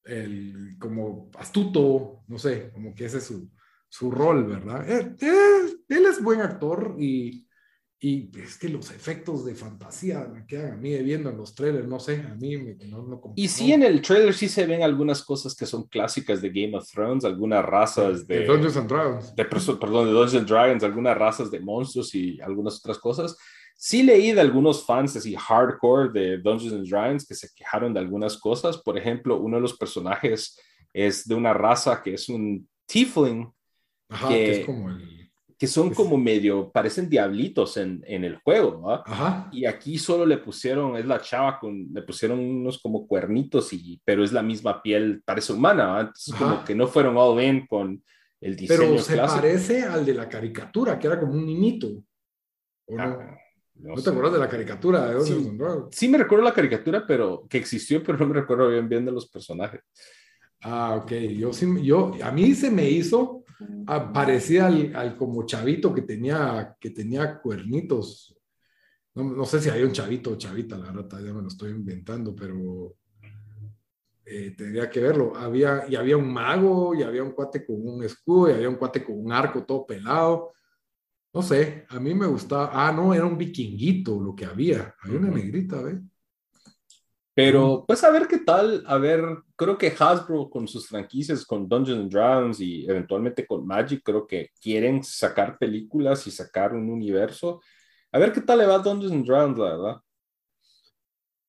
[0.05, 3.49] el como astuto, no sé, como que ese es su,
[3.89, 4.89] su rol, ¿verdad?
[4.89, 5.15] él,
[5.89, 7.45] él es buen actor y
[8.05, 11.87] y es que los efectos de fantasía me quedan a mí viendo en los trailers,
[11.87, 14.83] no sé, a mí me, no, no, Y sí, en el trailer sí se ven
[14.83, 18.41] algunas cosas que son clásicas de Game of Thrones, algunas razas de...
[18.41, 19.35] de Dungeons and Dragons.
[19.35, 23.37] De, perdón, de Dungeons and Dragons, algunas razas de monstruos y algunas otras cosas.
[23.77, 27.99] Sí leí de algunos fans así hardcore de Dungeons and Dragons que se quejaron de
[27.99, 28.77] algunas cosas.
[28.77, 30.59] Por ejemplo, uno de los personajes
[30.91, 33.51] es de una raza que es un tiefling.
[34.09, 35.15] Ajá, que es como el
[35.57, 38.91] que son como medio, parecen diablitos en, en el juego, ¿no?
[39.05, 39.49] Ajá.
[39.53, 44.01] Y aquí solo le pusieron, es la chava con, le pusieron unos como cuernitos, y,
[44.03, 45.99] pero es la misma piel, parece humana, ¿no?
[46.01, 48.03] Entonces como que no fueron all in con
[48.41, 51.87] el diseño Pero se parece al de la caricatura, que era como un niñito,
[52.87, 53.17] ¿o no?
[53.75, 55.13] No, te acuerdas de la caricatura?
[55.13, 55.57] De sí,
[55.91, 59.11] sí, me recuerdo la caricatura, pero que existió, pero no me recuerdo bien bien de
[59.11, 59.81] los personajes.
[60.61, 61.11] Ah, ok.
[61.37, 63.45] Yo sí, yo, a mí se me hizo
[63.87, 68.35] Ah, parecía al, como chavito que tenía, que tenía cuernitos.
[69.13, 72.35] No, sé si hay un chavito o chavita, la verdad, ya me lo estoy inventando,
[72.35, 72.95] pero
[74.25, 75.35] eh, tendría que verlo.
[75.37, 78.75] Había, y había un mago, y había un cuate con un escudo, y había un
[78.75, 80.53] cuate con un arco todo pelado.
[81.35, 82.69] No sé, a mí me gustaba.
[82.71, 84.95] Ah, no, era un vikinguito lo que había.
[85.01, 85.99] Había una negrita, ¿ves?
[87.33, 89.21] Pero pues a ver qué tal, a ver,
[89.57, 94.25] creo que Hasbro con sus franquicias, con Dungeons and Dragons y eventualmente con Magic, creo
[94.25, 97.59] que quieren sacar películas y sacar un universo.
[98.13, 100.01] A ver qué tal le va a Dungeons and Dragons, la verdad.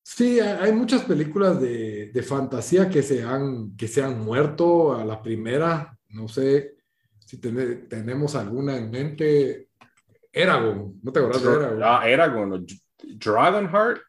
[0.03, 5.05] Sí, hay muchas películas de, de fantasía que se, han, que se han muerto a
[5.05, 5.97] la primera.
[6.09, 6.75] No sé
[7.25, 9.66] si tenemos alguna en mente.
[10.31, 11.83] Eragon, ¿no te acuerdas de Eragon?
[11.83, 12.65] Ah, Eragon,
[13.19, 14.01] Dragonheart.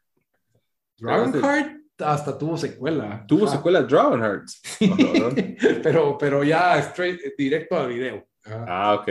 [0.97, 3.25] Dragonheart hasta tuvo secuela.
[3.27, 4.47] Tuvo secuela Dragonheart.
[5.83, 8.27] pero, pero ya straight, directo al video.
[8.45, 9.07] Ah, ok.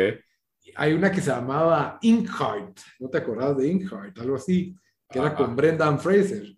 [0.77, 2.79] Hay una que se llamaba Inkheart.
[3.01, 4.19] ¿No te acordás de Inkheart?
[4.19, 4.75] Algo así.
[5.09, 6.55] Que era con Brendan Fraser.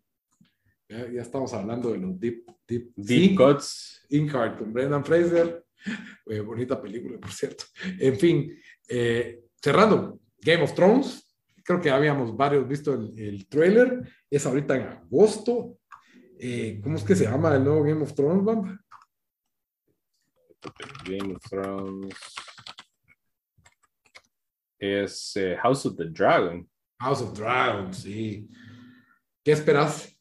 [0.88, 4.06] Ya, estamos hablando de los Deep, deep, deep Cuts.
[4.10, 5.64] Inkheart con Brendan Fraser.
[6.26, 7.64] Eh, bonita película, por cierto.
[7.98, 11.30] En fin, eh, cerrando, Game of Thrones
[11.70, 15.78] creo que habíamos varios visto el, el trailer, es ahorita en agosto.
[16.36, 18.80] Eh, ¿Cómo es que se llama el nuevo Game of Thrones, Bamba?
[21.04, 22.14] Game of Thrones
[24.78, 26.68] es eh, House of the Dragon.
[26.98, 28.48] House of Dragon, sí.
[29.44, 30.12] ¿Qué esperas?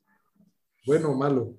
[0.85, 1.57] ¿Bueno o malo?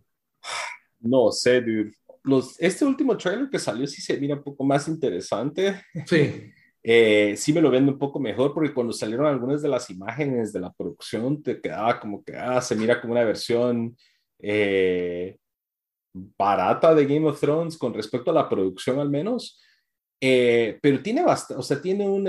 [1.01, 1.93] No sé, dude.
[2.23, 5.83] Los, este último trailer que salió sí se mira un poco más interesante.
[6.07, 6.53] Sí.
[6.83, 10.51] Eh, sí me lo vende un poco mejor porque cuando salieron algunas de las imágenes
[10.53, 13.95] de la producción te quedaba como que ah, se mira como una versión
[14.39, 15.37] eh,
[16.12, 19.61] barata de Game of Thrones con respecto a la producción al menos,
[20.20, 22.26] eh, pero tiene bastante, o sea, tiene un...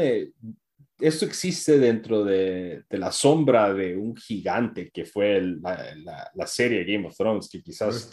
[0.99, 7.15] esto existe dentro de, la sombra de un gigante que fue la, serie Game of
[7.15, 8.11] Thrones, que quizás...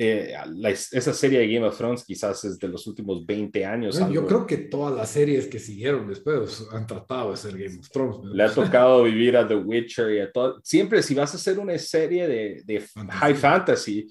[0.00, 0.32] Eh,
[0.92, 3.98] esa serie de Game of Thrones quizás es de los últimos 20 años.
[4.12, 7.90] Yo creo que todas las series que siguieron después han tratado de ser Game of
[7.90, 8.20] Thrones.
[8.32, 10.60] Le ha tocado vivir a The Witcher y a todo.
[10.62, 12.80] Siempre si vas a hacer una serie de, de
[13.10, 14.08] high fantasy,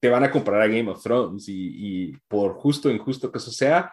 [0.00, 3.38] te van a comprar a Game of Thrones y, y, por justo o injusto que
[3.38, 3.92] eso sea,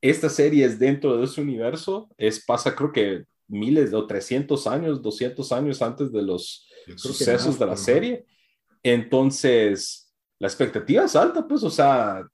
[0.00, 5.02] esta serie es dentro de ese universo, es pasa creo que miles o 300 años,
[5.02, 8.24] 200 años antes de los sucesos de la serie.
[8.82, 10.05] Entonces
[10.38, 12.26] la expectativa es alta, pues, o sea,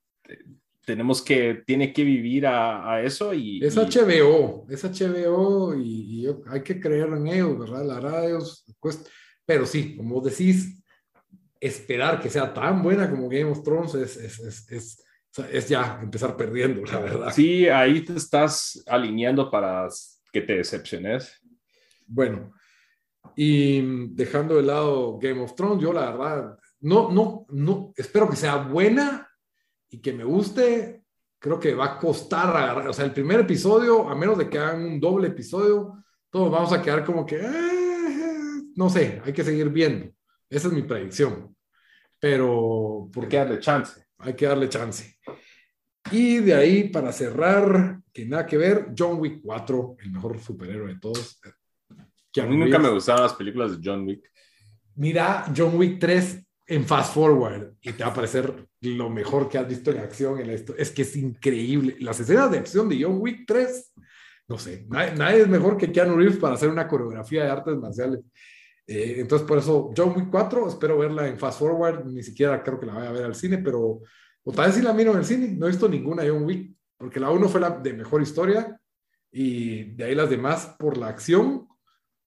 [0.85, 3.65] tenemos que, tiene que vivir a, eso y...
[3.65, 7.85] Es HBO, es HBO y, hay que creer en ellos, ¿verdad?
[7.85, 8.39] La radio,
[8.81, 9.05] pues,
[9.45, 10.83] pero sí, como decís,
[11.61, 15.05] esperar que sea tan buena como Game of Thrones es, es, es,
[15.51, 17.33] es ya empezar perdiendo, la verdad.
[17.33, 19.89] Sí, ahí te estás alineando para
[20.33, 21.41] que te decepciones.
[22.07, 22.53] Bueno,
[23.37, 23.81] y
[24.15, 28.57] dejando de lado Game of Thrones, yo la verdad no, no, no, espero que sea
[28.57, 29.29] buena
[29.89, 31.05] y que me guste.
[31.39, 34.59] Creo que va a costar agarrar, o sea, el primer episodio, a menos de que
[34.59, 39.43] hagan un doble episodio, todos vamos a quedar como que, eh, no sé, hay que
[39.43, 40.13] seguir viendo.
[40.49, 41.57] Esa es mi predicción.
[42.19, 43.11] Pero...
[43.21, 44.07] Hay que darle chance.
[44.19, 45.19] Hay que darle chance.
[46.11, 50.95] Y de ahí, para cerrar, que nada que ver, John Wick 4, el mejor superhéroe
[50.95, 51.41] de todos.
[51.45, 54.31] a mí nunca me gustaban las películas de John Wick.
[54.95, 59.59] Mira John Wick 3 en Fast Forward y te va a parecer lo mejor que
[59.59, 60.75] has visto en acción en esto.
[60.77, 61.97] Es que es increíble.
[62.01, 63.93] Las escenas de acción de John Wick 3,
[64.49, 68.21] no sé, nadie, es mejor que Keanu Reeves para hacer una coreografía de artes marciales.
[68.87, 72.07] Eh, entonces, por eso, John Wick 4, espero verla en Fast Forward.
[72.07, 74.01] Ni siquiera creo que la vaya a ver al cine, pero
[74.45, 75.49] o tal vez sí la miro en el cine.
[75.49, 78.81] No he visto ninguna John Wick, porque la 1 fue la de mejor historia
[79.31, 81.69] y de ahí las demás por la acción,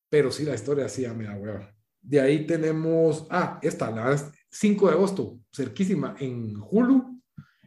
[0.08, 1.76] pero sí la historia sí ya me da hueva.
[2.00, 4.16] De ahí tenemos, ah, esta, la
[4.56, 7.22] 5 de agosto, cerquísima, en Hulu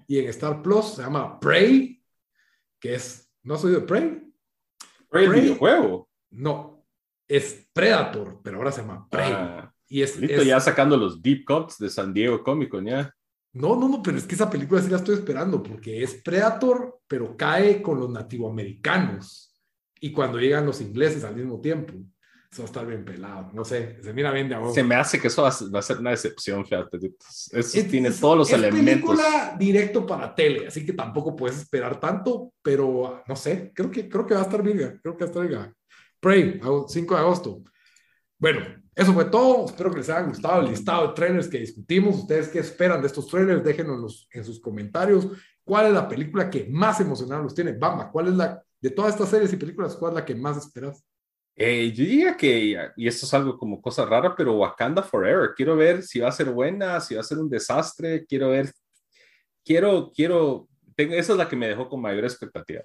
[0.07, 2.03] y en Star Plus, se llama Prey,
[2.80, 4.22] que es, ¿no has oído de Prey?
[5.11, 6.09] Prey, el videojuego.
[6.30, 6.86] No,
[7.28, 9.30] es Predator, pero ahora se llama Prey.
[9.30, 13.14] Ah, y es, ya sacando los deep cuts de San Diego Comic Con, ya.
[13.53, 17.01] No, no, no, pero es que esa película sí la estoy esperando porque es Predator,
[17.07, 19.61] pero cae con los nativoamericanos
[20.01, 21.93] y cuando llegan los ingleses al mismo tiempo.
[22.51, 24.72] Eso va a estar bien pelado, no sé, se mira bien de abajo.
[24.72, 26.99] Se me hace que eso va a ser una decepción, fíjate.
[27.53, 28.84] Eso tiene todos los es elementos.
[28.86, 34.09] película directo para tele, así que tampoco puedes esperar tanto, pero no sé, creo que,
[34.09, 35.74] creo que va a estar bien, creo que va a estar bien.
[36.20, 37.62] Prey, 5 de agosto.
[38.38, 38.61] Bueno,
[38.94, 39.66] eso fue todo.
[39.66, 42.16] Espero que les haya gustado el listado de trailers que discutimos.
[42.16, 43.62] ¿Ustedes qué esperan de estos trailers?
[43.62, 45.28] Déjenos en sus comentarios.
[45.62, 47.72] ¿Cuál es la película que más emocionada los tiene?
[47.72, 50.57] Bamba, ¿cuál es la, de todas estas series y películas, cuál es la que más
[50.57, 51.05] esperas?
[51.61, 55.51] Eh, yo diría que, y esto es algo como cosa rara, pero Wakanda Forever.
[55.57, 58.25] Quiero ver si va a ser buena, si va a ser un desastre.
[58.27, 58.71] Quiero ver,
[59.65, 62.83] quiero, quiero, tengo, esa es la que me dejó con mayor expectativa.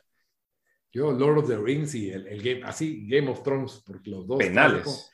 [0.91, 4.25] Yo, Lord of the Rings y el, el Game, así, Game of Thrones, porque los
[4.25, 4.39] dos.
[4.39, 5.11] Penales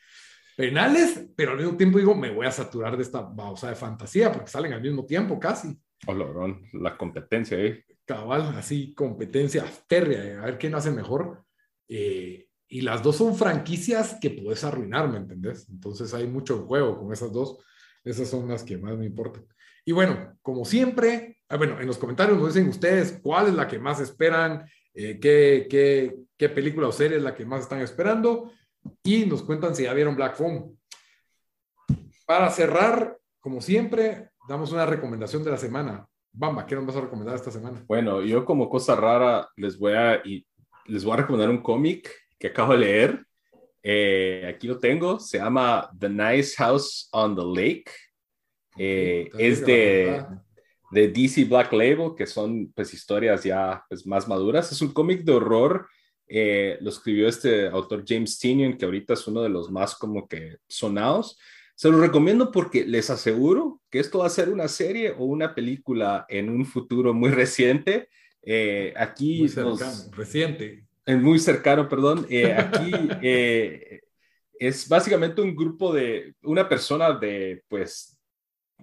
[0.59, 4.29] penales, pero al mismo tiempo digo, me voy a saturar de esta bausa de fantasía
[4.29, 5.73] porque salen al mismo tiempo casi.
[6.05, 7.81] Oh, la competencia ahí.
[8.03, 11.45] Cabal, así, competencia férrea, a ver quién hace mejor.
[11.87, 15.67] Eh, y las dos son franquicias que puedes arruinar, ¿me entendés?
[15.69, 17.57] Entonces hay mucho juego con esas dos.
[18.03, 19.45] Esas son las que más me importan.
[19.83, 23.67] Y bueno, como siempre, ah, bueno, en los comentarios nos dicen ustedes cuál es la
[23.67, 27.81] que más esperan, eh, qué, qué, qué película o serie es la que más están
[27.81, 28.51] esperando
[29.03, 30.77] y nos cuentan si ya vieron Black Phone.
[32.27, 36.07] Para cerrar, como siempre, damos una recomendación de la semana.
[36.31, 37.83] Bamba, ¿qué nos vas a recomendar esta semana?
[37.87, 40.45] Bueno, yo como cosa rara les voy a, y
[40.85, 43.25] les voy a recomendar un cómic que acabo de leer.
[43.83, 47.91] Eh, aquí lo tengo, se llama The Nice House on the Lake.
[48.77, 50.25] Eh, es de,
[50.91, 54.71] de DC Black Label, que son pues historias ya pues, más maduras.
[54.71, 55.87] Es un cómic de horror
[56.31, 60.27] eh, lo escribió este autor James Tinian, que ahorita es uno de los más como
[60.27, 61.39] que sonados.
[61.73, 65.55] Se lo recomiendo porque les aseguro que esto va a ser una serie o una
[65.55, 68.09] película en un futuro muy reciente.
[68.95, 69.39] Aquí...
[69.39, 70.88] Muy cercano, reciente.
[71.17, 72.25] Muy cercano, perdón.
[72.29, 72.91] Eh, aquí
[74.59, 78.19] es básicamente un grupo de, una persona de, pues,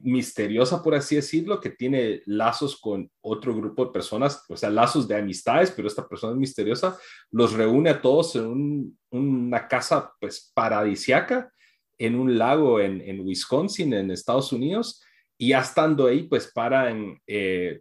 [0.02, 5.08] misteriosa, por así decirlo, que tiene lazos con otro grupo de personas, o sea, lazos
[5.08, 6.98] de amistades, pero esta persona es misteriosa,
[7.30, 11.50] los reúne a todos en una casa pues paradisiaca
[11.98, 15.02] en un lago en, en, Wisconsin, en Estados Unidos,
[15.38, 17.80] y ya estando ahí, pues paran eh,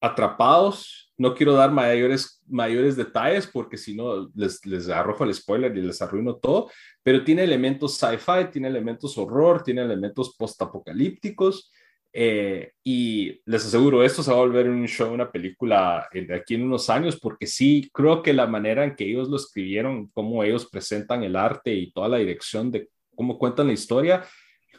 [0.00, 1.12] atrapados.
[1.16, 5.82] No quiero dar mayores, mayores detalles porque si no les, les arrojo el spoiler y
[5.82, 6.70] les arruino todo,
[7.02, 11.72] pero tiene elementos sci-fi, tiene elementos horror, tiene elementos post-apocalípticos.
[12.12, 16.54] Eh, y les aseguro, esto se va a volver un show, una película de aquí
[16.54, 20.42] en unos años, porque sí, creo que la manera en que ellos lo escribieron, cómo
[20.42, 24.24] ellos presentan el arte y toda la dirección de cómo cuentan la historia,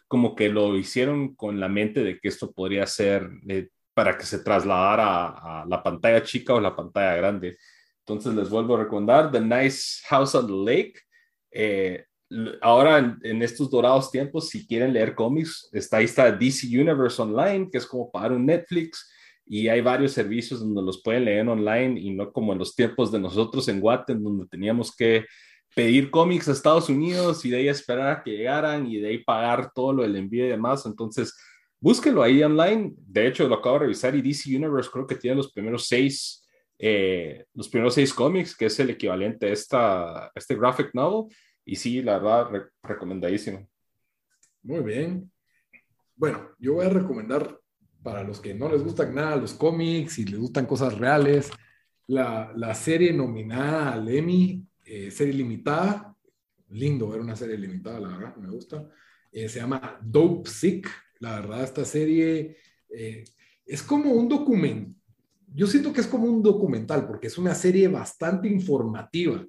[0.08, 3.70] como que lo hicieron con la mente de que esto podría ser eh,
[4.00, 7.58] para que se trasladara a, la pantalla chica o la pantalla grande.
[8.06, 10.94] Entonces les vuelvo a recomendar The Nice House on the Lake.
[11.52, 12.06] Eh,
[12.62, 17.68] ahora en, estos dorados tiempos, si quieren leer cómics, está ahí está DC Universe Online,
[17.70, 19.12] que es como para un Netflix,
[19.46, 23.12] y hay varios servicios donde los pueden leer online y no como en los tiempos
[23.12, 25.26] de nosotros en Watten, donde teníamos que
[25.76, 29.18] pedir cómics a Estados Unidos y de ahí esperar a que llegaran y de ahí
[29.26, 30.86] pagar todo lo del envío y demás.
[30.86, 31.36] Entonces,
[31.80, 32.94] búsquelo ahí online.
[32.98, 36.48] De hecho, lo acabo de revisar y DC Universe creo que tiene los primeros seis,
[36.78, 41.34] eh, los primeros seis cómics, que es el equivalente a, esta, este graphic novel.
[41.66, 43.68] Y sí, la verdad, recomendadísimo.
[44.64, 45.32] Muy bien.
[46.16, 47.60] Bueno, yo voy a recomendar
[48.04, 51.52] para los que no les gustan nada los cómics y les gustan cosas reales,
[52.08, 56.16] la, la serie nominada al Emmy, eh, serie limitada.
[56.70, 58.88] Lindo ver una serie limitada, la verdad, me gusta.
[59.32, 60.90] Eh, se llama Dope Sick.
[61.20, 62.58] La verdad, esta serie
[62.90, 63.24] eh,
[63.66, 65.00] es como un documento.
[65.54, 69.46] Yo siento que es como un documental porque es una serie bastante informativa,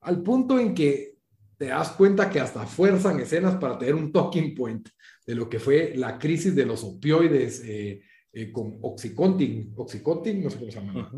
[0.00, 1.18] al punto en que
[1.56, 4.88] te das cuenta que hasta fuerzan escenas para tener un talking point
[5.26, 8.02] de lo que fue la crisis de los opioides eh,
[8.32, 11.12] eh, con Oxycontin, Oxycontin, no sé cómo se llama.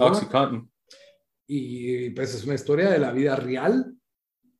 [0.00, 0.70] Oxycontin.
[1.46, 3.96] Y pues es una historia de la vida real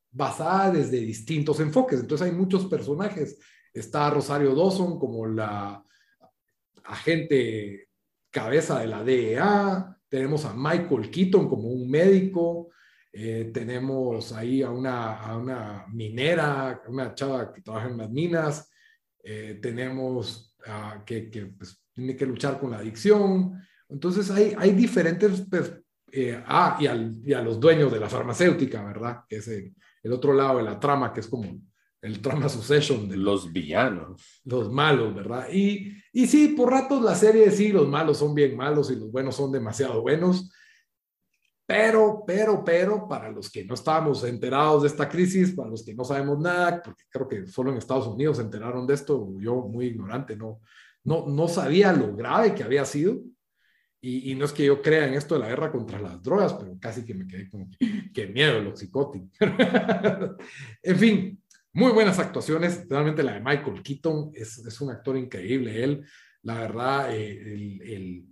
[0.09, 1.99] basada desde distintos enfoques.
[1.99, 3.37] Entonces hay muchos personajes.
[3.73, 5.83] Está Rosario Dawson como la
[6.85, 7.89] agente
[8.29, 12.69] cabeza de la DEA, tenemos a Michael Keaton como un médico,
[13.11, 18.69] eh, tenemos ahí a una, a una minera, una chava que trabaja en las minas,
[19.23, 20.55] eh, tenemos
[21.05, 23.59] que, pues, tiene que luchar con la adicción.
[23.89, 25.45] Entonces hay, hay diferentes...
[26.09, 29.23] Eh, ah, y, al, y, a los dueños de la farmacéutica, ¿verdad?
[29.27, 31.59] Que es el, el, otro lado de la trama, que es como
[32.01, 33.07] el trama succession.
[33.09, 34.41] De los villanos.
[34.45, 35.47] Los malos, ¿verdad?
[35.51, 39.11] Y, y sí, por ratos la serie sí, los malos son bien malos y los
[39.11, 40.49] buenos son demasiado buenos.
[41.67, 45.93] Pero, pero, pero, para los que no estábamos enterados de esta crisis, para los que
[45.93, 49.63] no sabemos nada, porque creo que solo en Estados Unidos se enteraron de esto, yo
[49.67, 50.61] muy ignorante, no,
[51.03, 53.19] no, no sabía lo grave que había sido.
[53.99, 56.53] Y, y, no es que yo crea en esto de la guerra contra las drogas,
[56.53, 57.67] pero casi que me quedé como,
[58.13, 59.29] qué miedo el oxicotin.
[60.83, 61.43] en fin,
[61.77, 62.87] muy buenas actuaciones.
[62.89, 65.83] Realmente la de Michael Keaton es, es un actor increíble.
[65.83, 66.03] Él,
[66.41, 68.25] la verdad, eh, el, el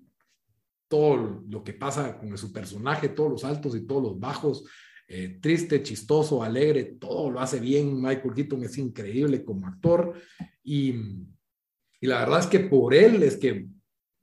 [0.87, 4.65] todo lo que pasa con su personaje, todos los altos y todos los bajos,
[5.07, 8.01] eh, triste, chistoso, alegre, todo lo hace bien.
[8.01, 10.19] Michael Keaton es increíble como actor
[10.63, 10.95] y,
[12.01, 13.67] y, la verdad es que por él es que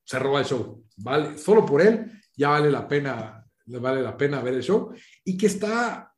[0.05, 1.39] se roba el show, ¿vale?
[1.39, 4.93] Solo por él ya vale la pena, vale la pena ver el show
[5.25, 6.12] y que está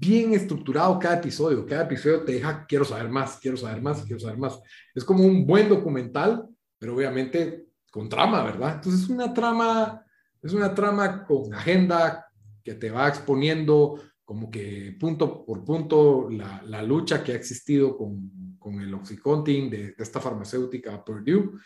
[0.00, 1.66] bien estructurado cada episodio.
[1.66, 4.58] Cada episodio te deja, quiero saber más, quiero saber más, quiero saber más.
[4.94, 6.48] Es como un buen documental,
[6.78, 8.76] pero obviamente con trama, ¿verdad?
[8.76, 10.02] Entonces es una trama,
[10.42, 12.26] es una trama con agenda
[12.64, 17.96] que te va exponiendo como que punto por punto la, la lucha que ha existido
[17.96, 21.58] con, con el Oxycontin de, de, esta farmacéutica Purdue.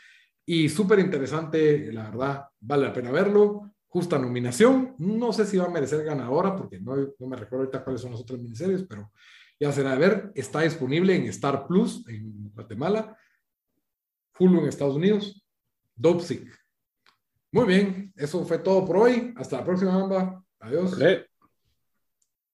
[0.46, 3.73] Y súper interesante, la verdad, vale la pena verlo.
[3.94, 4.96] Justa nominación.
[4.98, 8.20] No sé si va a merecer ganadora, porque no, me recuerdo ahorita cuáles son las
[8.22, 9.12] otras miniseries, pero
[9.60, 10.32] ya será de ver.
[10.34, 13.16] Está disponible en Star Plus en Guatemala,
[14.36, 15.46] Hulu en Estados Unidos,
[15.94, 16.44] Dopsic.
[17.52, 19.32] Muy bien, eso fue todo por hoy.
[19.36, 20.44] Hasta la próxima, Amba.
[20.58, 20.98] Adiós.